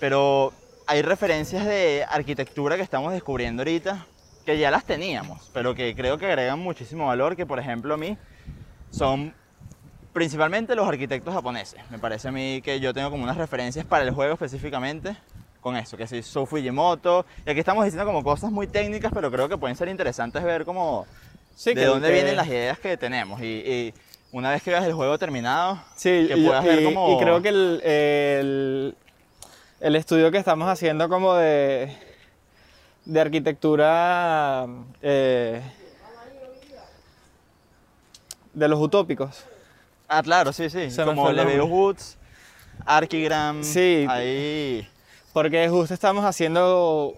Pero 0.00 0.52
hay 0.86 1.02
referencias 1.02 1.66
de 1.66 2.06
arquitectura 2.08 2.76
que 2.76 2.82
estamos 2.82 3.12
descubriendo 3.12 3.60
ahorita 3.60 4.06
que 4.46 4.58
ya 4.58 4.70
las 4.70 4.84
teníamos, 4.84 5.50
pero 5.52 5.74
que 5.74 5.94
creo 5.94 6.16
que 6.16 6.26
agregan 6.26 6.58
muchísimo 6.58 7.06
valor, 7.06 7.36
que 7.36 7.44
por 7.44 7.58
ejemplo 7.58 7.94
a 7.94 7.96
mí 7.98 8.16
son 8.90 9.34
principalmente 10.14 10.74
los 10.74 10.88
arquitectos 10.88 11.34
japoneses. 11.34 11.78
Me 11.90 11.98
parece 11.98 12.28
a 12.28 12.32
mí 12.32 12.62
que 12.62 12.80
yo 12.80 12.94
tengo 12.94 13.10
como 13.10 13.22
unas 13.22 13.36
referencias 13.36 13.84
para 13.84 14.02
el 14.02 14.12
juego 14.12 14.32
específicamente 14.32 15.14
con 15.60 15.76
eso, 15.76 15.96
que 15.96 16.06
si 16.06 16.22
Sou 16.22 16.46
Fujimoto, 16.46 17.26
y 17.46 17.50
aquí 17.50 17.60
estamos 17.60 17.84
diciendo 17.84 18.06
como 18.06 18.22
cosas 18.24 18.50
muy 18.50 18.66
técnicas, 18.66 19.12
pero 19.14 19.30
creo 19.30 19.48
que 19.48 19.58
pueden 19.58 19.76
ser 19.76 19.88
interesantes 19.88 20.42
ver 20.42 20.64
como 20.64 21.06
Sí, 21.54 21.74
de 21.74 21.84
dónde 21.84 22.08
que- 22.08 22.14
vienen 22.14 22.36
las 22.36 22.46
ideas 22.48 22.78
que 22.78 22.96
tenemos. 22.96 23.40
Y, 23.42 23.44
y 23.44 23.94
una 24.32 24.50
vez 24.50 24.62
que 24.62 24.70
veas 24.70 24.84
el 24.86 24.92
juego 24.94 25.18
terminado, 25.18 25.82
Sí, 25.96 26.26
que 26.28 26.34
y, 26.38 26.46
puedas 26.46 26.64
ver 26.64 26.80
y- 26.80 26.84
como... 26.84 27.14
y 27.14 27.18
creo 27.22 27.42
que 27.42 27.48
el, 27.50 27.80
el, 27.84 28.96
el 29.80 29.96
estudio 29.96 30.30
que 30.30 30.38
estamos 30.38 30.68
haciendo 30.68 31.08
como 31.10 31.34
de, 31.34 31.94
de 33.04 33.20
arquitectura 33.20 34.66
eh, 35.02 35.60
de 38.54 38.68
los 38.68 38.80
utópicos. 38.80 39.44
Ah, 40.08 40.22
claro, 40.22 40.52
sí, 40.52 40.70
sí. 40.70 40.90
Se 40.90 41.04
como 41.04 41.30
nombre. 41.32 41.60
Woods, 41.60 42.16
Archigram, 42.86 43.62
Sí. 43.62 44.06
ahí... 44.08 44.88
Porque 45.32 45.68
justo 45.68 45.94
estamos 45.94 46.24
haciendo... 46.24 47.14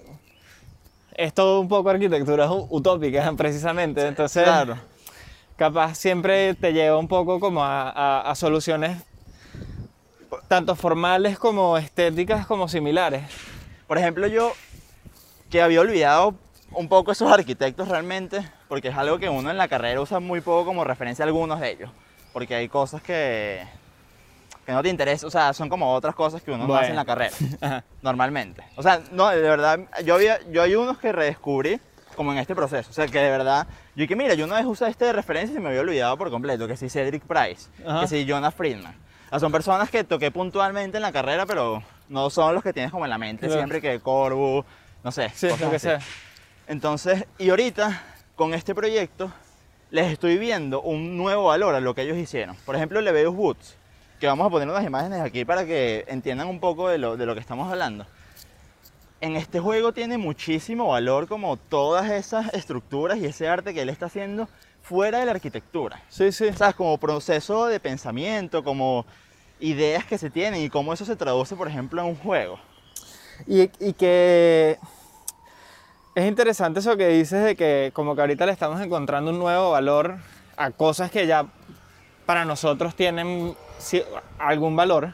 Es 1.14 1.34
todo 1.34 1.60
un 1.60 1.68
poco 1.68 1.90
arquitectura 1.90 2.50
u- 2.50 2.66
utópica, 2.70 3.32
precisamente. 3.36 4.06
Entonces, 4.06 4.44
Claro. 4.44 4.76
capaz 5.56 5.94
siempre 5.96 6.54
te 6.54 6.72
lleva 6.72 6.96
un 6.98 7.08
poco 7.08 7.38
como 7.40 7.62
a, 7.64 7.90
a- 7.90 8.30
a 8.30 8.34
soluciones 8.34 8.98
tanto 10.48 10.74
formales 10.74 11.38
como 11.38 11.76
estéticas 11.76 12.46
como 12.46 12.68
similares. 12.68 13.24
Por 13.86 13.98
ejemplo, 13.98 14.26
yo 14.26 14.52
que 15.50 15.60
había 15.60 15.80
olvidado 15.82 16.34
un 16.74 16.88
poco 16.88 17.12
esos 17.12 17.30
arquitectos 17.30 17.88
realmente, 17.88 18.40
porque 18.68 18.88
es 18.88 18.96
algo 18.96 19.18
que 19.18 19.28
uno 19.28 19.50
en 19.50 19.58
la 19.58 19.68
carrera 19.68 20.00
usa 20.00 20.20
muy 20.20 20.40
poco 20.40 20.64
como 20.64 20.84
referencia 20.84 21.24
a 21.24 21.28
algunos 21.28 21.60
de 21.60 21.70
ellos, 21.72 21.90
porque 22.32 22.54
hay 22.54 22.68
cosas 22.68 23.02
que, 23.02 23.62
que 24.64 24.72
no 24.72 24.82
te 24.82 24.88
interesan, 24.88 25.26
o 25.28 25.30
sea, 25.30 25.52
son 25.52 25.68
como 25.68 25.92
otras 25.92 26.14
cosas 26.14 26.40
que 26.42 26.50
uno 26.52 26.66
no 26.66 26.74
hace 26.76 26.90
en 26.90 26.96
la 26.96 27.04
Bueno. 27.04 27.30
carrera, 27.30 27.84
normalmente. 28.02 28.62
O 28.76 28.82
sea, 28.82 29.00
no, 29.12 29.28
de 29.28 29.40
verdad, 29.40 29.80
yo, 30.04 30.14
había, 30.14 30.38
yo 30.50 30.62
hay 30.62 30.74
unos 30.74 30.98
que 30.98 31.10
redescubrí 31.12 31.80
como 32.16 32.32
en 32.32 32.38
este 32.38 32.54
proceso, 32.54 32.90
o 32.90 32.92
sea, 32.92 33.06
que 33.08 33.18
de 33.18 33.30
verdad, 33.30 33.66
yo 33.96 34.06
que 34.06 34.14
mira, 34.14 34.34
yo 34.34 34.44
una 34.44 34.56
vez 34.56 34.66
usé 34.66 34.86
este 34.88 35.06
de 35.06 35.12
referencia 35.12 35.56
y 35.56 35.60
me 35.60 35.68
había 35.70 35.80
olvidado 35.80 36.16
por 36.18 36.30
completo, 36.30 36.68
que 36.68 36.76
si 36.76 36.88
Cedric 36.88 37.22
Price, 37.24 37.68
Ajá. 37.86 38.00
que 38.02 38.06
si 38.08 38.28
Jonah 38.30 38.50
Friedman. 38.50 38.94
O 39.26 39.30
sea, 39.30 39.40
son 39.40 39.50
personas 39.50 39.88
que 39.90 40.04
toqué 40.04 40.30
puntualmente 40.30 40.98
en 40.98 41.02
la 41.02 41.10
carrera, 41.10 41.46
pero 41.46 41.82
no 42.10 42.28
son 42.28 42.54
los 42.54 42.62
que 42.62 42.72
tienes 42.74 42.90
como 42.92 43.04
en 43.06 43.10
la 43.10 43.16
mente 43.18 43.46
Claro. 43.46 43.60
siempre 43.62 43.80
que 43.80 43.98
Corbu, 44.00 44.62
no 45.02 45.10
sé. 45.10 45.30
Sí, 45.34 45.48
cosas 45.48 45.60
lo 45.62 45.70
que 45.70 45.76
así. 45.76 45.86
sea. 45.88 45.98
Entonces, 46.68 47.24
y 47.38 47.48
ahorita, 47.50 48.02
con 48.36 48.54
este 48.54 48.74
proyecto, 48.74 49.32
les 49.90 50.12
estoy 50.12 50.36
viendo 50.38 50.82
un 50.82 51.16
nuevo 51.16 51.44
valor 51.44 51.74
a 51.74 51.80
lo 51.80 51.94
que 51.94 52.02
ellos 52.02 52.16
hicieron. 52.18 52.56
Por 52.66 52.76
ejemplo, 52.76 53.00
Leveus 53.00 53.34
Woods, 53.34 53.76
que 54.22 54.28
vamos 54.28 54.46
a 54.46 54.50
poner 54.50 54.68
unas 54.68 54.86
imágenes 54.86 55.20
aquí 55.20 55.44
para 55.44 55.66
que 55.66 56.04
entiendan 56.06 56.46
un 56.46 56.60
poco 56.60 56.88
de 56.88 56.96
lo, 56.96 57.16
de 57.16 57.26
lo 57.26 57.34
que 57.34 57.40
estamos 57.40 57.68
hablando. 57.68 58.06
En 59.20 59.34
este 59.34 59.58
juego 59.58 59.92
tiene 59.92 60.16
muchísimo 60.16 60.86
valor 60.86 61.26
como 61.26 61.56
todas 61.56 62.08
esas 62.08 62.54
estructuras 62.54 63.18
y 63.18 63.24
ese 63.26 63.48
arte 63.48 63.74
que 63.74 63.82
él 63.82 63.88
está 63.88 64.06
haciendo 64.06 64.48
fuera 64.80 65.18
de 65.18 65.24
la 65.24 65.32
arquitectura. 65.32 66.00
Sí, 66.08 66.30
sí. 66.30 66.52
¿Sabes? 66.52 66.76
Como 66.76 66.98
proceso 66.98 67.66
de 67.66 67.80
pensamiento, 67.80 68.62
como 68.62 69.06
ideas 69.58 70.04
que 70.04 70.16
se 70.18 70.30
tienen 70.30 70.60
y 70.60 70.70
cómo 70.70 70.92
eso 70.92 71.04
se 71.04 71.16
traduce, 71.16 71.56
por 71.56 71.66
ejemplo, 71.66 72.00
en 72.00 72.06
un 72.06 72.16
juego. 72.16 72.60
Y, 73.48 73.62
y 73.80 73.92
que 73.92 74.78
es 76.14 76.28
interesante 76.28 76.78
eso 76.78 76.96
que 76.96 77.08
dices 77.08 77.42
de 77.42 77.56
que 77.56 77.90
como 77.92 78.14
que 78.14 78.20
ahorita 78.20 78.46
le 78.46 78.52
estamos 78.52 78.80
encontrando 78.80 79.32
un 79.32 79.40
nuevo 79.40 79.72
valor 79.72 80.18
a 80.56 80.70
cosas 80.70 81.10
que 81.10 81.26
ya 81.26 81.46
para 82.26 82.44
nosotros 82.44 82.94
tienen 82.94 83.56
algún 84.38 84.76
valor. 84.76 85.12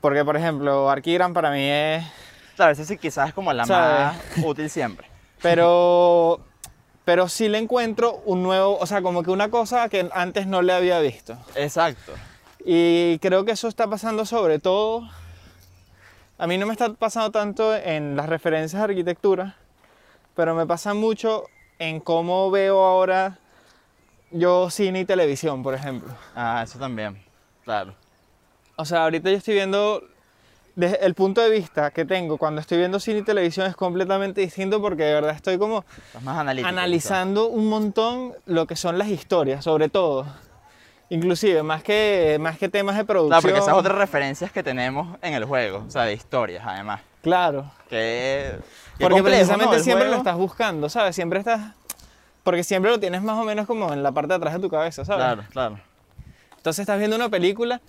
Porque, 0.00 0.24
por 0.24 0.36
ejemplo, 0.36 0.90
Arquigram 0.90 1.32
para 1.32 1.50
mí 1.50 1.62
es... 1.62 2.04
Claro, 2.56 2.72
esa 2.72 2.84
sí 2.84 2.98
quizás 2.98 3.28
es 3.28 3.34
como 3.34 3.52
la 3.52 3.64
¿Sabes? 3.64 4.16
más 4.36 4.44
útil 4.44 4.68
siempre. 4.68 5.08
Pero, 5.40 6.40
pero 7.04 7.28
sí 7.28 7.48
le 7.48 7.58
encuentro 7.58 8.20
un 8.24 8.42
nuevo, 8.42 8.76
o 8.76 8.86
sea, 8.86 9.02
como 9.02 9.22
que 9.22 9.30
una 9.30 9.50
cosa 9.50 9.88
que 9.88 10.10
antes 10.12 10.48
no 10.48 10.62
le 10.62 10.72
había 10.72 10.98
visto. 10.98 11.38
Exacto. 11.54 12.12
Y 12.64 13.20
creo 13.20 13.44
que 13.44 13.52
eso 13.52 13.68
está 13.68 13.86
pasando 13.86 14.26
sobre 14.26 14.58
todo, 14.58 15.08
a 16.38 16.46
mí 16.48 16.58
no 16.58 16.66
me 16.66 16.72
está 16.72 16.92
pasando 16.92 17.30
tanto 17.30 17.74
en 17.74 18.16
las 18.16 18.28
referencias 18.28 18.80
de 18.80 18.84
arquitectura, 18.84 19.54
pero 20.34 20.56
me 20.56 20.66
pasa 20.66 20.92
mucho 20.92 21.44
en 21.78 22.00
cómo 22.00 22.50
veo 22.50 22.84
ahora 22.84 23.38
yo 24.30 24.70
cine 24.70 25.00
y 25.00 25.04
televisión, 25.04 25.62
por 25.62 25.74
ejemplo. 25.74 26.14
Ah, 26.34 26.62
eso 26.64 26.78
también. 26.78 27.18
Claro. 27.64 27.94
O 28.76 28.84
sea, 28.84 29.04
ahorita 29.04 29.30
yo 29.30 29.36
estoy 29.36 29.54
viendo, 29.54 30.02
desde 30.76 31.04
el 31.04 31.14
punto 31.14 31.40
de 31.40 31.50
vista 31.50 31.90
que 31.90 32.04
tengo 32.04 32.38
cuando 32.38 32.60
estoy 32.60 32.78
viendo 32.78 33.00
cine 33.00 33.20
y 33.20 33.22
televisión 33.22 33.66
es 33.66 33.74
completamente 33.74 34.40
distinto 34.40 34.80
porque 34.80 35.02
de 35.02 35.14
verdad 35.14 35.34
estoy 35.34 35.58
como 35.58 35.84
más 36.22 36.38
analizando 36.38 37.48
un 37.48 37.68
montón 37.68 38.34
lo 38.46 38.66
que 38.66 38.76
son 38.76 38.96
las 38.98 39.08
historias, 39.08 39.64
sobre 39.64 39.88
todo. 39.88 40.26
Inclusive, 41.10 41.62
más 41.62 41.82
que, 41.82 42.36
más 42.38 42.58
que 42.58 42.68
temas 42.68 42.96
de 42.96 43.04
producción. 43.04 43.40
Claro, 43.40 43.54
porque 43.54 43.58
esas 43.58 43.74
otras 43.74 43.96
referencias 43.96 44.52
que 44.52 44.62
tenemos 44.62 45.16
en 45.22 45.32
el 45.32 45.46
juego, 45.46 45.84
o 45.86 45.90
sea, 45.90 46.02
de 46.04 46.12
historias 46.12 46.62
además. 46.66 47.00
Claro. 47.22 47.70
Que, 47.88 48.52
que 48.98 49.04
Porque 49.04 49.14
complejo, 49.14 49.24
precisamente 49.24 49.76
¿no? 49.78 49.82
Siempre 49.82 50.04
lo 50.04 50.10
juego. 50.10 50.22
estás 50.22 50.36
buscando, 50.36 50.88
¿sabes? 50.88 51.16
Siempre 51.16 51.38
estás... 51.38 51.72
Porque 52.48 52.64
siempre 52.64 52.90
lo 52.90 52.98
tienes 52.98 53.22
más 53.22 53.38
o 53.38 53.44
menos 53.44 53.66
como 53.66 53.92
en 53.92 54.02
la 54.02 54.10
parte 54.10 54.28
de 54.28 54.36
atrás 54.36 54.54
de 54.54 54.60
tu 54.60 54.70
cabeza, 54.70 55.04
¿sabes? 55.04 55.22
Claro, 55.22 55.44
claro. 55.50 55.80
Entonces 56.56 56.80
estás 56.80 56.98
viendo 56.98 57.14
una 57.14 57.28
película 57.28 57.82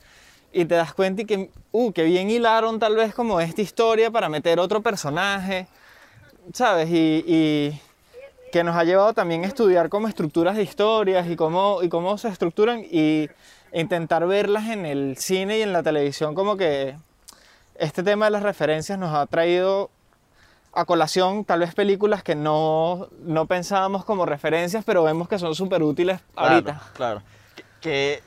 y 0.52 0.66
te 0.66 0.76
das 0.76 0.94
cuenta 0.94 1.22
y 1.22 1.26
que, 1.26 1.50
uh, 1.72 1.94
que 1.94 2.04
bien 2.04 2.30
hilaron 2.30 2.78
tal 2.78 2.98
vez 2.98 3.14
como 3.16 3.40
esta 3.40 3.62
historia 3.62 4.12
para 4.12 4.28
meter 4.28 4.60
otro 4.60 4.82
personaje, 4.82 5.70
¿sabes? 6.52 6.90
Y, 6.90 7.24
y 7.26 7.82
que 8.52 8.66
nos 8.66 8.76
ha 8.76 8.84
llevado 8.84 9.14
también 9.14 9.46
a 9.46 9.48
estudiar 9.48 9.88
como 9.88 10.10
estructuras 10.10 10.58
de 10.58 10.64
historias 10.64 11.30
y 11.30 11.38
cómo, 11.38 11.82
y 11.82 11.88
cómo 11.88 12.18
se 12.18 12.28
estructuran 12.28 12.84
y 12.84 13.30
intentar 13.72 14.28
verlas 14.28 14.68
en 14.68 14.86
el 14.86 15.16
cine 15.16 15.60
y 15.60 15.62
en 15.62 15.72
la 15.72 15.84
televisión 15.84 16.36
como 16.36 16.58
que 16.58 16.98
este 17.76 18.04
tema 18.04 18.26
de 18.26 18.32
las 18.32 18.44
referencias 18.44 19.00
nos 19.00 19.16
ha 19.16 19.26
traído 19.26 19.90
a 20.74 20.86
colación 20.86 21.46
tal 21.46 21.62
vez 21.62 21.74
películas 21.74 22.24
que 22.24 22.36
no, 22.36 23.10
no 23.22 23.46
pensábamos 23.48 24.06
como 24.06 24.26
referencias, 24.26 24.84
pero 24.86 25.04
vemos 25.04 25.28
que 25.28 25.40
son 25.40 25.56
súper 25.56 25.84
útiles 25.84 26.20
ahorita. 26.36 26.74
Claro, 26.74 26.94
claro. 26.94 27.22
Que, 27.82 28.22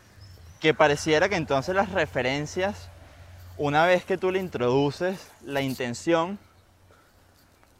que, 0.61 0.75
pareciera 0.75 1.29
que 1.29 1.37
entonces 1.37 1.75
las 1.75 1.93
referencias, 1.93 2.89
una 3.59 3.87
vez 3.87 4.05
que 4.05 4.19
tú 4.19 4.31
le 4.31 4.39
introduces 4.41 5.31
la 5.45 5.61
intención, 5.61 6.39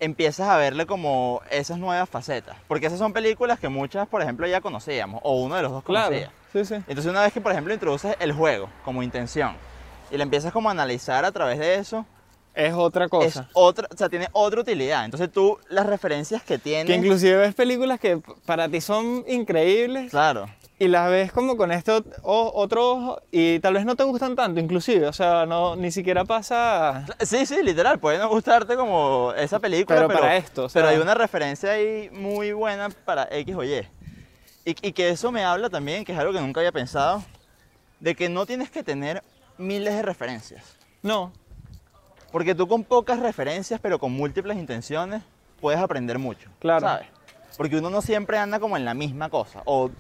empiezas 0.01 0.49
a 0.49 0.57
verle 0.57 0.87
como 0.87 1.41
esas 1.51 1.79
nuevas 1.79 2.09
facetas. 2.09 2.57
Porque 2.69 2.87
esas 2.87 2.99
son 2.99 3.13
películas 3.13 3.59
que 3.59 3.69
muchas, 3.69 4.07
por 4.09 4.23
ejemplo, 4.23 4.47
ya 4.47 4.61
conocíamos, 4.61 5.21
o 5.25 5.41
uno 5.43 5.55
de 5.57 5.63
los 5.63 5.73
dos 5.73 5.85
Claro, 5.85 6.09
conocía. 6.09 6.33
sí, 6.53 6.65
sí. 6.65 6.75
Entonces 6.75 7.07
una 7.07 7.23
vez 7.23 7.33
que, 7.33 7.41
por 7.41 7.53
ejemplo, 7.53 7.73
introduces 7.73 8.17
el 8.21 8.33
juego 8.33 8.69
como 8.85 9.03
intención 9.03 9.57
y 10.11 10.17
le 10.17 10.23
empiezas 10.25 10.53
como 10.53 10.69
a 10.69 10.73
analizar 10.73 11.25
a 11.25 11.33
través 11.33 11.59
de 11.59 11.77
eso, 11.77 12.05
Es 12.55 12.75
otra 12.75 13.09
cosa. 13.09 13.27
es 13.43 13.47
otra, 13.55 13.89
o 13.93 13.97
sea, 13.97 14.09
tiene 14.09 14.29
otra 14.33 14.61
utilidad. 14.61 15.05
Entonces 15.05 15.31
tú, 15.33 15.59
las 15.71 15.87
referencias 15.87 16.43
que 16.43 16.55
Que 16.55 16.59
tienes... 16.59 16.97
inclusive 16.97 17.37
ves 17.37 17.55
películas 17.55 17.99
que 17.99 18.21
para 18.45 18.69
ti 18.69 18.81
son 18.81 19.25
increíbles 19.27 20.11
Claro, 20.11 20.49
y 20.79 20.89
las 20.89 21.09
ves 21.11 21.33
como 21.33 21.57
con 21.57 21.71
este 21.73 21.93
otro 22.23 22.91
ojo 22.91 23.23
y 23.31 23.59
tal 23.61 23.75
vez 23.75 23.85
no 23.87 23.95
te 23.97 24.05
gustan 24.05 24.35
tanto 24.37 24.61
inclusive, 24.61 25.07
o 25.07 25.13
sea, 25.13 25.47
no 25.47 25.77
ni 25.77 25.91
siquiera 25.93 26.25
pasa 26.25 27.07
Sí, 27.21 27.47
sí, 27.47 27.63
literal, 27.63 27.99
puede 28.01 28.19
no 28.19 28.29
gustarte 28.29 28.77
como 28.77 29.33
esa 29.37 29.59
película, 29.61 29.97
Pero 29.97 30.09
pero, 30.09 30.21
para 30.21 30.37
esto, 30.37 30.65
o 30.65 30.69
sea- 30.69 30.83
pero 30.83 30.93
hay 30.95 30.99
una 31.01 31.15
referencia 31.15 31.71
ahí 31.71 32.11
muy 32.13 32.53
buena 32.53 32.89
para 33.05 33.29
X 33.31 33.55
o 33.57 33.65
Y. 33.65 33.75
y. 33.75 33.87
Y 34.65 34.93
que 34.93 35.09
eso 35.11 35.33
me 35.33 35.45
habla 35.45 35.71
también, 35.71 36.05
que 36.05 36.13
es 36.13 36.19
algo 36.19 36.33
que 36.33 36.41
nunca 36.41 36.61
había 36.61 36.73
pensado, 36.73 37.23
de 38.01 38.15
que 38.15 38.29
no 38.29 38.45
tienes 38.47 38.71
que 38.71 38.83
tener 38.83 39.23
miles 39.59 39.95
de 39.95 40.03
referencias. 40.03 40.65
no, 41.03 41.33
Porque 42.33 42.55
tú 42.55 42.67
con 42.67 42.83
pocas 42.83 43.21
referencias, 43.21 43.79
pero 43.81 43.99
con 43.99 44.13
múltiples 44.13 44.57
intenciones, 44.57 45.23
puedes 45.61 45.79
aprender 45.79 46.19
mucho. 46.19 46.51
Claro. 46.59 46.81
¿Sabes? 46.81 47.07
Porque 47.57 47.77
uno 47.77 47.91
no 47.91 48.01
siempre 48.01 48.39
anda 48.39 48.59
como 48.59 48.77
en 48.77 48.85
la 48.85 48.95
misma 48.95 49.29
cosa, 49.29 49.63
o, 49.67 49.91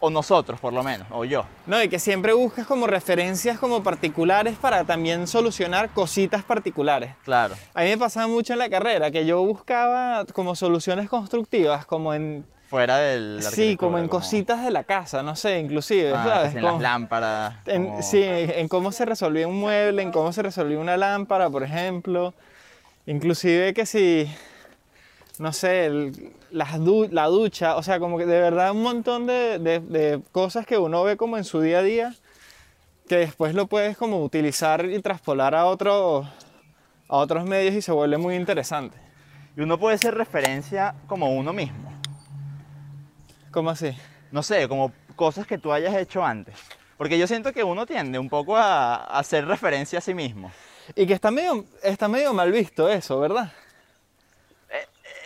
o 0.00 0.10
nosotros 0.10 0.58
por 0.58 0.72
lo 0.72 0.82
menos, 0.82 1.06
o 1.10 1.24
yo. 1.24 1.44
no, 1.66 1.80
y 1.80 1.88
que 1.88 2.00
siempre 2.00 2.32
buscas 2.32 2.66
como 2.66 2.88
referencias 2.88 3.58
como 3.60 3.82
particulares 3.84 4.56
para 4.56 4.82
también 4.84 5.28
solucionar 5.28 5.90
cositas 5.90 6.42
particulares. 6.42 7.14
Claro. 7.24 7.54
A 7.74 7.82
mí 7.82 7.90
me 7.90 7.98
pasaba 7.98 8.26
mucho 8.26 8.54
en 8.54 8.58
la 8.58 8.68
carrera 8.68 9.12
que 9.12 9.24
yo 9.24 9.40
buscaba 9.44 10.24
como 10.32 10.56
soluciones 10.56 11.08
constructivas, 11.08 11.86
como 11.86 12.12
en 12.12 12.44
Fuera 12.70 12.98
del... 12.98 13.42
sí, 13.42 13.76
como 13.76 13.98
en 13.98 14.06
cositas 14.06 14.62
de 14.64 14.70
la 14.70 14.84
casa, 14.84 15.24
no 15.24 15.34
sé, 15.34 15.58
inclusive, 15.58 16.12
Ah, 16.14 16.22
¿sabes? 16.24 16.54
en 16.54 16.60
Como- 16.60 16.72
las 16.74 16.80
lámparas. 16.82 17.54
En- 17.66 17.86
como- 17.88 18.02
Sí, 18.02 18.22
en 18.24 18.68
cómo 18.68 18.92
se 18.92 19.04
resolvía 19.04 19.48
un 19.48 19.58
mueble, 19.58 20.02
en 20.02 20.12
cómo 20.12 20.32
se 20.32 20.40
resolvía 20.42 20.78
una 20.78 20.96
lámpara, 20.96 21.50
por 21.50 21.64
ejemplo. 21.64 22.32
Inclusive 23.06 23.74
que 23.74 23.86
si, 23.86 24.32
no 25.40 25.52
sé, 25.52 25.86
el- 25.86 26.32
las 26.52 26.78
du- 26.78 27.08
la 27.10 27.26
ducha, 27.26 27.74
o 27.74 27.82
sea, 27.82 27.98
como 27.98 28.16
que 28.18 28.24
de 28.26 28.40
verdad 28.40 28.70
un 28.70 28.82
montón 28.84 29.26
de, 29.26 29.58
de- 29.58 29.80
de 29.80 30.20
cosas 30.30 30.64
que 30.64 30.78
uno 30.78 31.02
ve 31.02 31.16
como 31.16 31.36
en 31.38 31.44
su 31.44 31.60
día 31.60 31.78
a 31.80 31.82
día, 31.82 32.14
que 33.08 33.16
después 33.16 33.52
lo 33.52 33.66
puedes 33.66 33.96
como 33.96 34.22
utilizar 34.22 34.84
y 34.84 35.00
traspolar 35.02 35.56
a, 35.56 35.66
otro, 35.66 36.20
a 37.08 37.16
otros 37.16 37.44
medios 37.46 37.74
y 37.74 37.82
se 37.82 37.90
vuelve 37.90 38.16
muy 38.16 38.36
interesante. 38.36 38.96
Y 39.56 39.60
uno 39.62 39.76
puede 39.76 39.98
ser 39.98 40.14
referencia 40.14 40.94
como 41.08 41.34
uno 41.34 41.52
mismo. 41.52 41.89
¿Cómo 43.50 43.70
así? 43.70 43.96
No 44.30 44.42
sé, 44.42 44.68
como 44.68 44.92
cosas 45.16 45.46
que 45.46 45.58
tú 45.58 45.72
hayas 45.72 45.94
hecho 45.96 46.24
antes. 46.24 46.54
Porque 46.96 47.18
yo 47.18 47.26
siento 47.26 47.52
que 47.52 47.64
uno 47.64 47.86
tiende 47.86 48.18
un 48.18 48.28
poco 48.28 48.56
a, 48.56 48.94
a 48.96 49.18
hacer 49.18 49.46
referencia 49.46 49.98
a 49.98 50.02
sí 50.02 50.14
mismo. 50.14 50.52
Y 50.94 51.06
que 51.06 51.14
está 51.14 51.30
medio, 51.30 51.64
está 51.82 52.08
medio 52.08 52.32
mal 52.34 52.52
visto 52.52 52.88
eso, 52.88 53.18
¿verdad? 53.20 53.52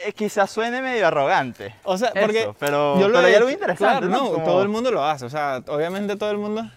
Eh, 0.06 0.12
quizás 0.12 0.50
suene 0.50 0.80
medio 0.82 1.06
arrogante. 1.06 1.74
O 1.84 1.96
sea, 1.96 2.12
porque 2.12 2.42
eso, 2.42 2.56
pero, 2.58 2.98
yo 3.00 3.08
lo 3.08 3.14
pero 3.14 3.26
hay 3.26 3.34
algo 3.34 3.50
interesante. 3.50 4.06
Claro, 4.06 4.08
no, 4.08 4.32
Como- 4.32 4.44
todo 4.44 4.62
el 4.62 4.68
mundo 4.68 4.90
lo 4.90 5.04
hace, 5.04 5.24
o 5.24 5.30
sea, 5.30 5.62
obviamente 5.66 6.16
todo 6.16 6.30
el 6.30 6.38
mundo. 6.38 6.70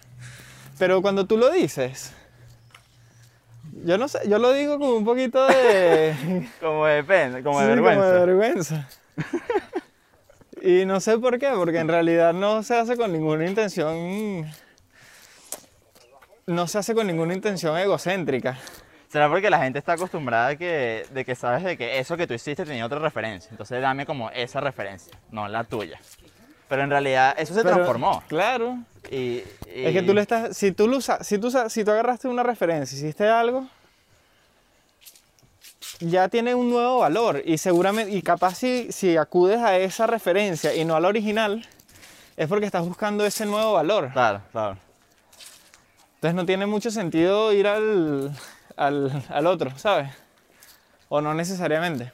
Pero 0.78 1.02
cuando 1.02 1.26
tú 1.26 1.36
lo 1.36 1.50
dices, 1.50 2.12
yo 3.84 3.98
no 3.98 4.08
sé, 4.08 4.20
yo 4.28 4.38
lo 4.38 4.52
digo 4.52 4.78
como 4.78 4.96
un 4.96 5.04
poquito 5.04 5.46
de. 5.46 6.48
Como 6.60 6.86
de 6.86 7.04
pena, 7.04 7.42
como 7.42 7.60
de 7.60 7.64
sí, 7.66 7.70
vergüenza. 7.70 8.06
de 8.12 8.26
vergüenza. 8.26 8.88
y 10.62 10.84
no 10.86 11.00
sé 11.00 11.18
por 11.18 11.38
qué, 11.38 11.50
porque 11.54 11.78
en 11.78 11.88
realidad 11.88 12.32
no 12.32 12.62
se 12.62 12.76
hace 12.76 12.96
con 12.96 13.12
ninguna 13.12 13.46
intención. 13.46 14.46
No 16.46 16.66
se 16.66 16.78
hace 16.78 16.94
con 16.94 17.06
ninguna 17.06 17.34
intención 17.34 17.76
egocéntrica. 17.78 18.56
¿Será 19.08 19.28
porque 19.28 19.48
la 19.50 19.58
gente 19.60 19.78
está 19.78 19.94
acostumbrada 19.94 20.56
que, 20.56 21.06
de 21.12 21.24
que 21.24 21.34
sabes 21.34 21.62
de 21.64 21.76
que 21.78 21.98
eso 21.98 22.16
que 22.16 22.26
tú 22.26 22.34
hiciste 22.34 22.64
tenía 22.64 22.84
otra 22.86 22.98
referencia? 22.98 23.48
Entonces 23.50 23.80
dame 23.80 24.04
como 24.06 24.30
esa 24.30 24.60
referencia, 24.60 25.12
no 25.30 25.48
la 25.48 25.64
tuya. 25.64 25.98
Pero 26.68 26.82
en 26.82 26.90
realidad 26.90 27.34
eso 27.38 27.54
se 27.54 27.62
Pero, 27.62 27.76
transformó. 27.76 28.22
Claro. 28.28 28.78
Y, 29.10 29.16
y- 29.16 29.44
Es 29.86 29.92
que 29.94 30.02
tú 30.02 30.12
le 30.12 30.20
estás, 30.20 30.54
si 30.56 30.72
tú, 30.72 30.86
lo 30.88 31.00
si 31.00 31.38
tú, 31.38 31.50
si 31.68 31.84
tú 31.84 31.90
agarraste 31.90 32.28
una 32.28 32.42
referencia, 32.42 32.96
hiciste 32.98 33.26
algo, 33.26 33.66
ya 36.00 36.28
tiene 36.28 36.54
un 36.54 36.70
nuevo 36.70 36.98
valor 36.98 37.42
y 37.44 37.58
seguramente, 37.58 38.12
y 38.12 38.22
capaz 38.22 38.54
si, 38.54 38.92
si 38.92 39.16
acudes 39.16 39.58
a 39.58 39.76
esa 39.76 40.06
referencia 40.06 40.74
y 40.74 40.84
no 40.84 40.94
a 40.94 41.00
la 41.00 41.08
original, 41.08 41.66
es 42.36 42.48
porque 42.48 42.66
estás 42.66 42.86
buscando 42.86 43.24
ese 43.26 43.46
nuevo 43.46 43.72
valor. 43.72 44.12
Claro, 44.12 44.42
claro. 44.52 44.78
Entonces 46.14 46.34
no 46.34 46.46
tiene 46.46 46.66
mucho 46.66 46.90
sentido 46.90 47.52
ir 47.52 47.66
al, 47.66 48.32
al, 48.76 49.24
al 49.28 49.46
otro, 49.46 49.76
¿sabes? 49.78 50.10
O 51.08 51.20
no 51.20 51.34
necesariamente. 51.34 52.12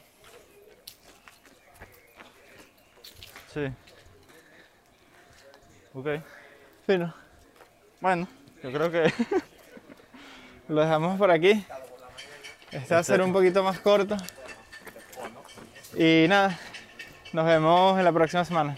Sí. 3.53 3.71
Ok. 5.93 6.07
Fino. 6.85 7.13
Bueno, 8.01 8.27
yo 8.61 8.71
creo 8.71 8.91
que... 8.91 9.13
Lo 10.67 10.81
dejamos 10.81 11.17
por 11.17 11.29
aquí. 11.29 11.63
Este 12.71 12.93
va 12.93 12.99
a 12.99 13.03
ser 13.03 13.21
un 13.21 13.31
poquito 13.33 13.63
más 13.63 13.79
corto. 13.79 14.17
Y 15.97 16.25
nada, 16.27 16.59
nos 17.33 17.45
vemos 17.45 17.97
en 17.97 18.03
la 18.05 18.11
próxima 18.11 18.43
semana. 18.43 18.75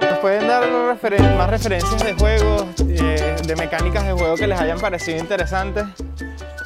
Nos 0.00 0.18
pueden 0.20 0.48
dar 0.48 0.64
referen- 0.64 1.36
más 1.36 1.50
referencias 1.50 2.02
de 2.04 2.14
juegos, 2.14 2.64
eh, 2.88 3.36
de 3.44 3.56
mecánicas 3.56 4.04
de 4.06 4.12
juego 4.12 4.34
que 4.36 4.46
les 4.46 4.58
hayan 4.60 4.80
parecido 4.80 5.18
interesantes, 5.18 5.84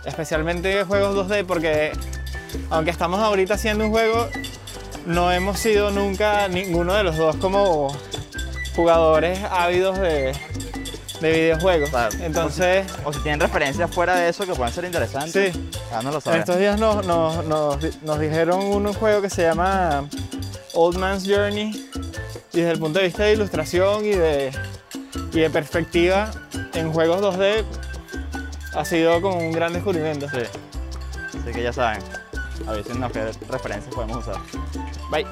especialmente 0.05 0.85
juegos 0.85 1.15
2D, 1.29 1.45
porque 1.45 1.93
aunque 2.71 2.91
estamos 2.91 3.21
ahorita 3.21 3.55
haciendo 3.55 3.85
un 3.85 3.91
juego, 3.91 4.29
no 5.07 5.33
hemos 5.33 5.59
sido 5.59 5.91
nunca 5.91 6.49
ninguno 6.49 6.95
de 6.95 7.03
los 7.05 7.17
dos 7.17 7.37
como 7.37 7.95
jugadores 8.77 9.41
ávidos 9.51 9.99
de, 9.99 10.33
de 11.21 11.31
videojuegos. 11.33 11.91
Claro. 11.91 12.17
Entonces, 12.21 12.87
O 13.05 13.13
si 13.13 13.21
tienen 13.21 13.41
referencias 13.41 13.91
fuera 13.95 14.17
de 14.17 14.29
eso 14.29 14.47
que 14.47 14.55
pueden 14.55 14.73
ser 14.73 14.85
interesantes. 14.85 15.55
Sí. 15.55 15.71
Ya 15.91 16.03
no 16.03 16.11
lo 16.11 16.17
en 16.17 16.23
saben. 16.23 16.41
estos 16.41 16.59
días 16.59 16.79
nos, 16.81 17.05
nos- 17.07 17.45
nos 17.45 17.81
di- 17.81 17.91
nos 18.03 18.19
dijeron 18.19 18.61
un 18.61 18.93
juego 18.95 19.21
que 19.23 19.31
se 19.31 19.43
llama 19.43 20.07
Old 20.75 20.99
Man's 20.99 21.25
Journey 21.27 21.91
y 22.53 22.57
desde 22.61 22.73
el 22.73 22.79
punto 22.79 22.99
de 22.99 23.07
vista 23.07 23.25
de 23.25 23.33
ilustración 23.35 24.05
y 24.05 24.11
de, 24.11 24.51
y 25.33 25.41
de 25.41 25.51
perspectiva 25.51 26.31
en 26.75 26.93
juegos 26.93 27.21
2D 27.21 27.65
ha 28.75 28.85
sido 28.85 29.21
como 29.21 29.39
un 29.39 29.53
gran 29.53 29.73
descubrimiento. 29.73 30.29
Sí. 30.31 30.39
Así 31.43 31.53
que 31.53 31.63
ya 31.63 31.73
saben. 31.73 32.03
Avísenos 32.67 33.11
qué 33.13 33.31
referencias 33.49 33.95
podemos 33.95 34.19
usar. 34.27 34.37
Bye. 35.11 35.27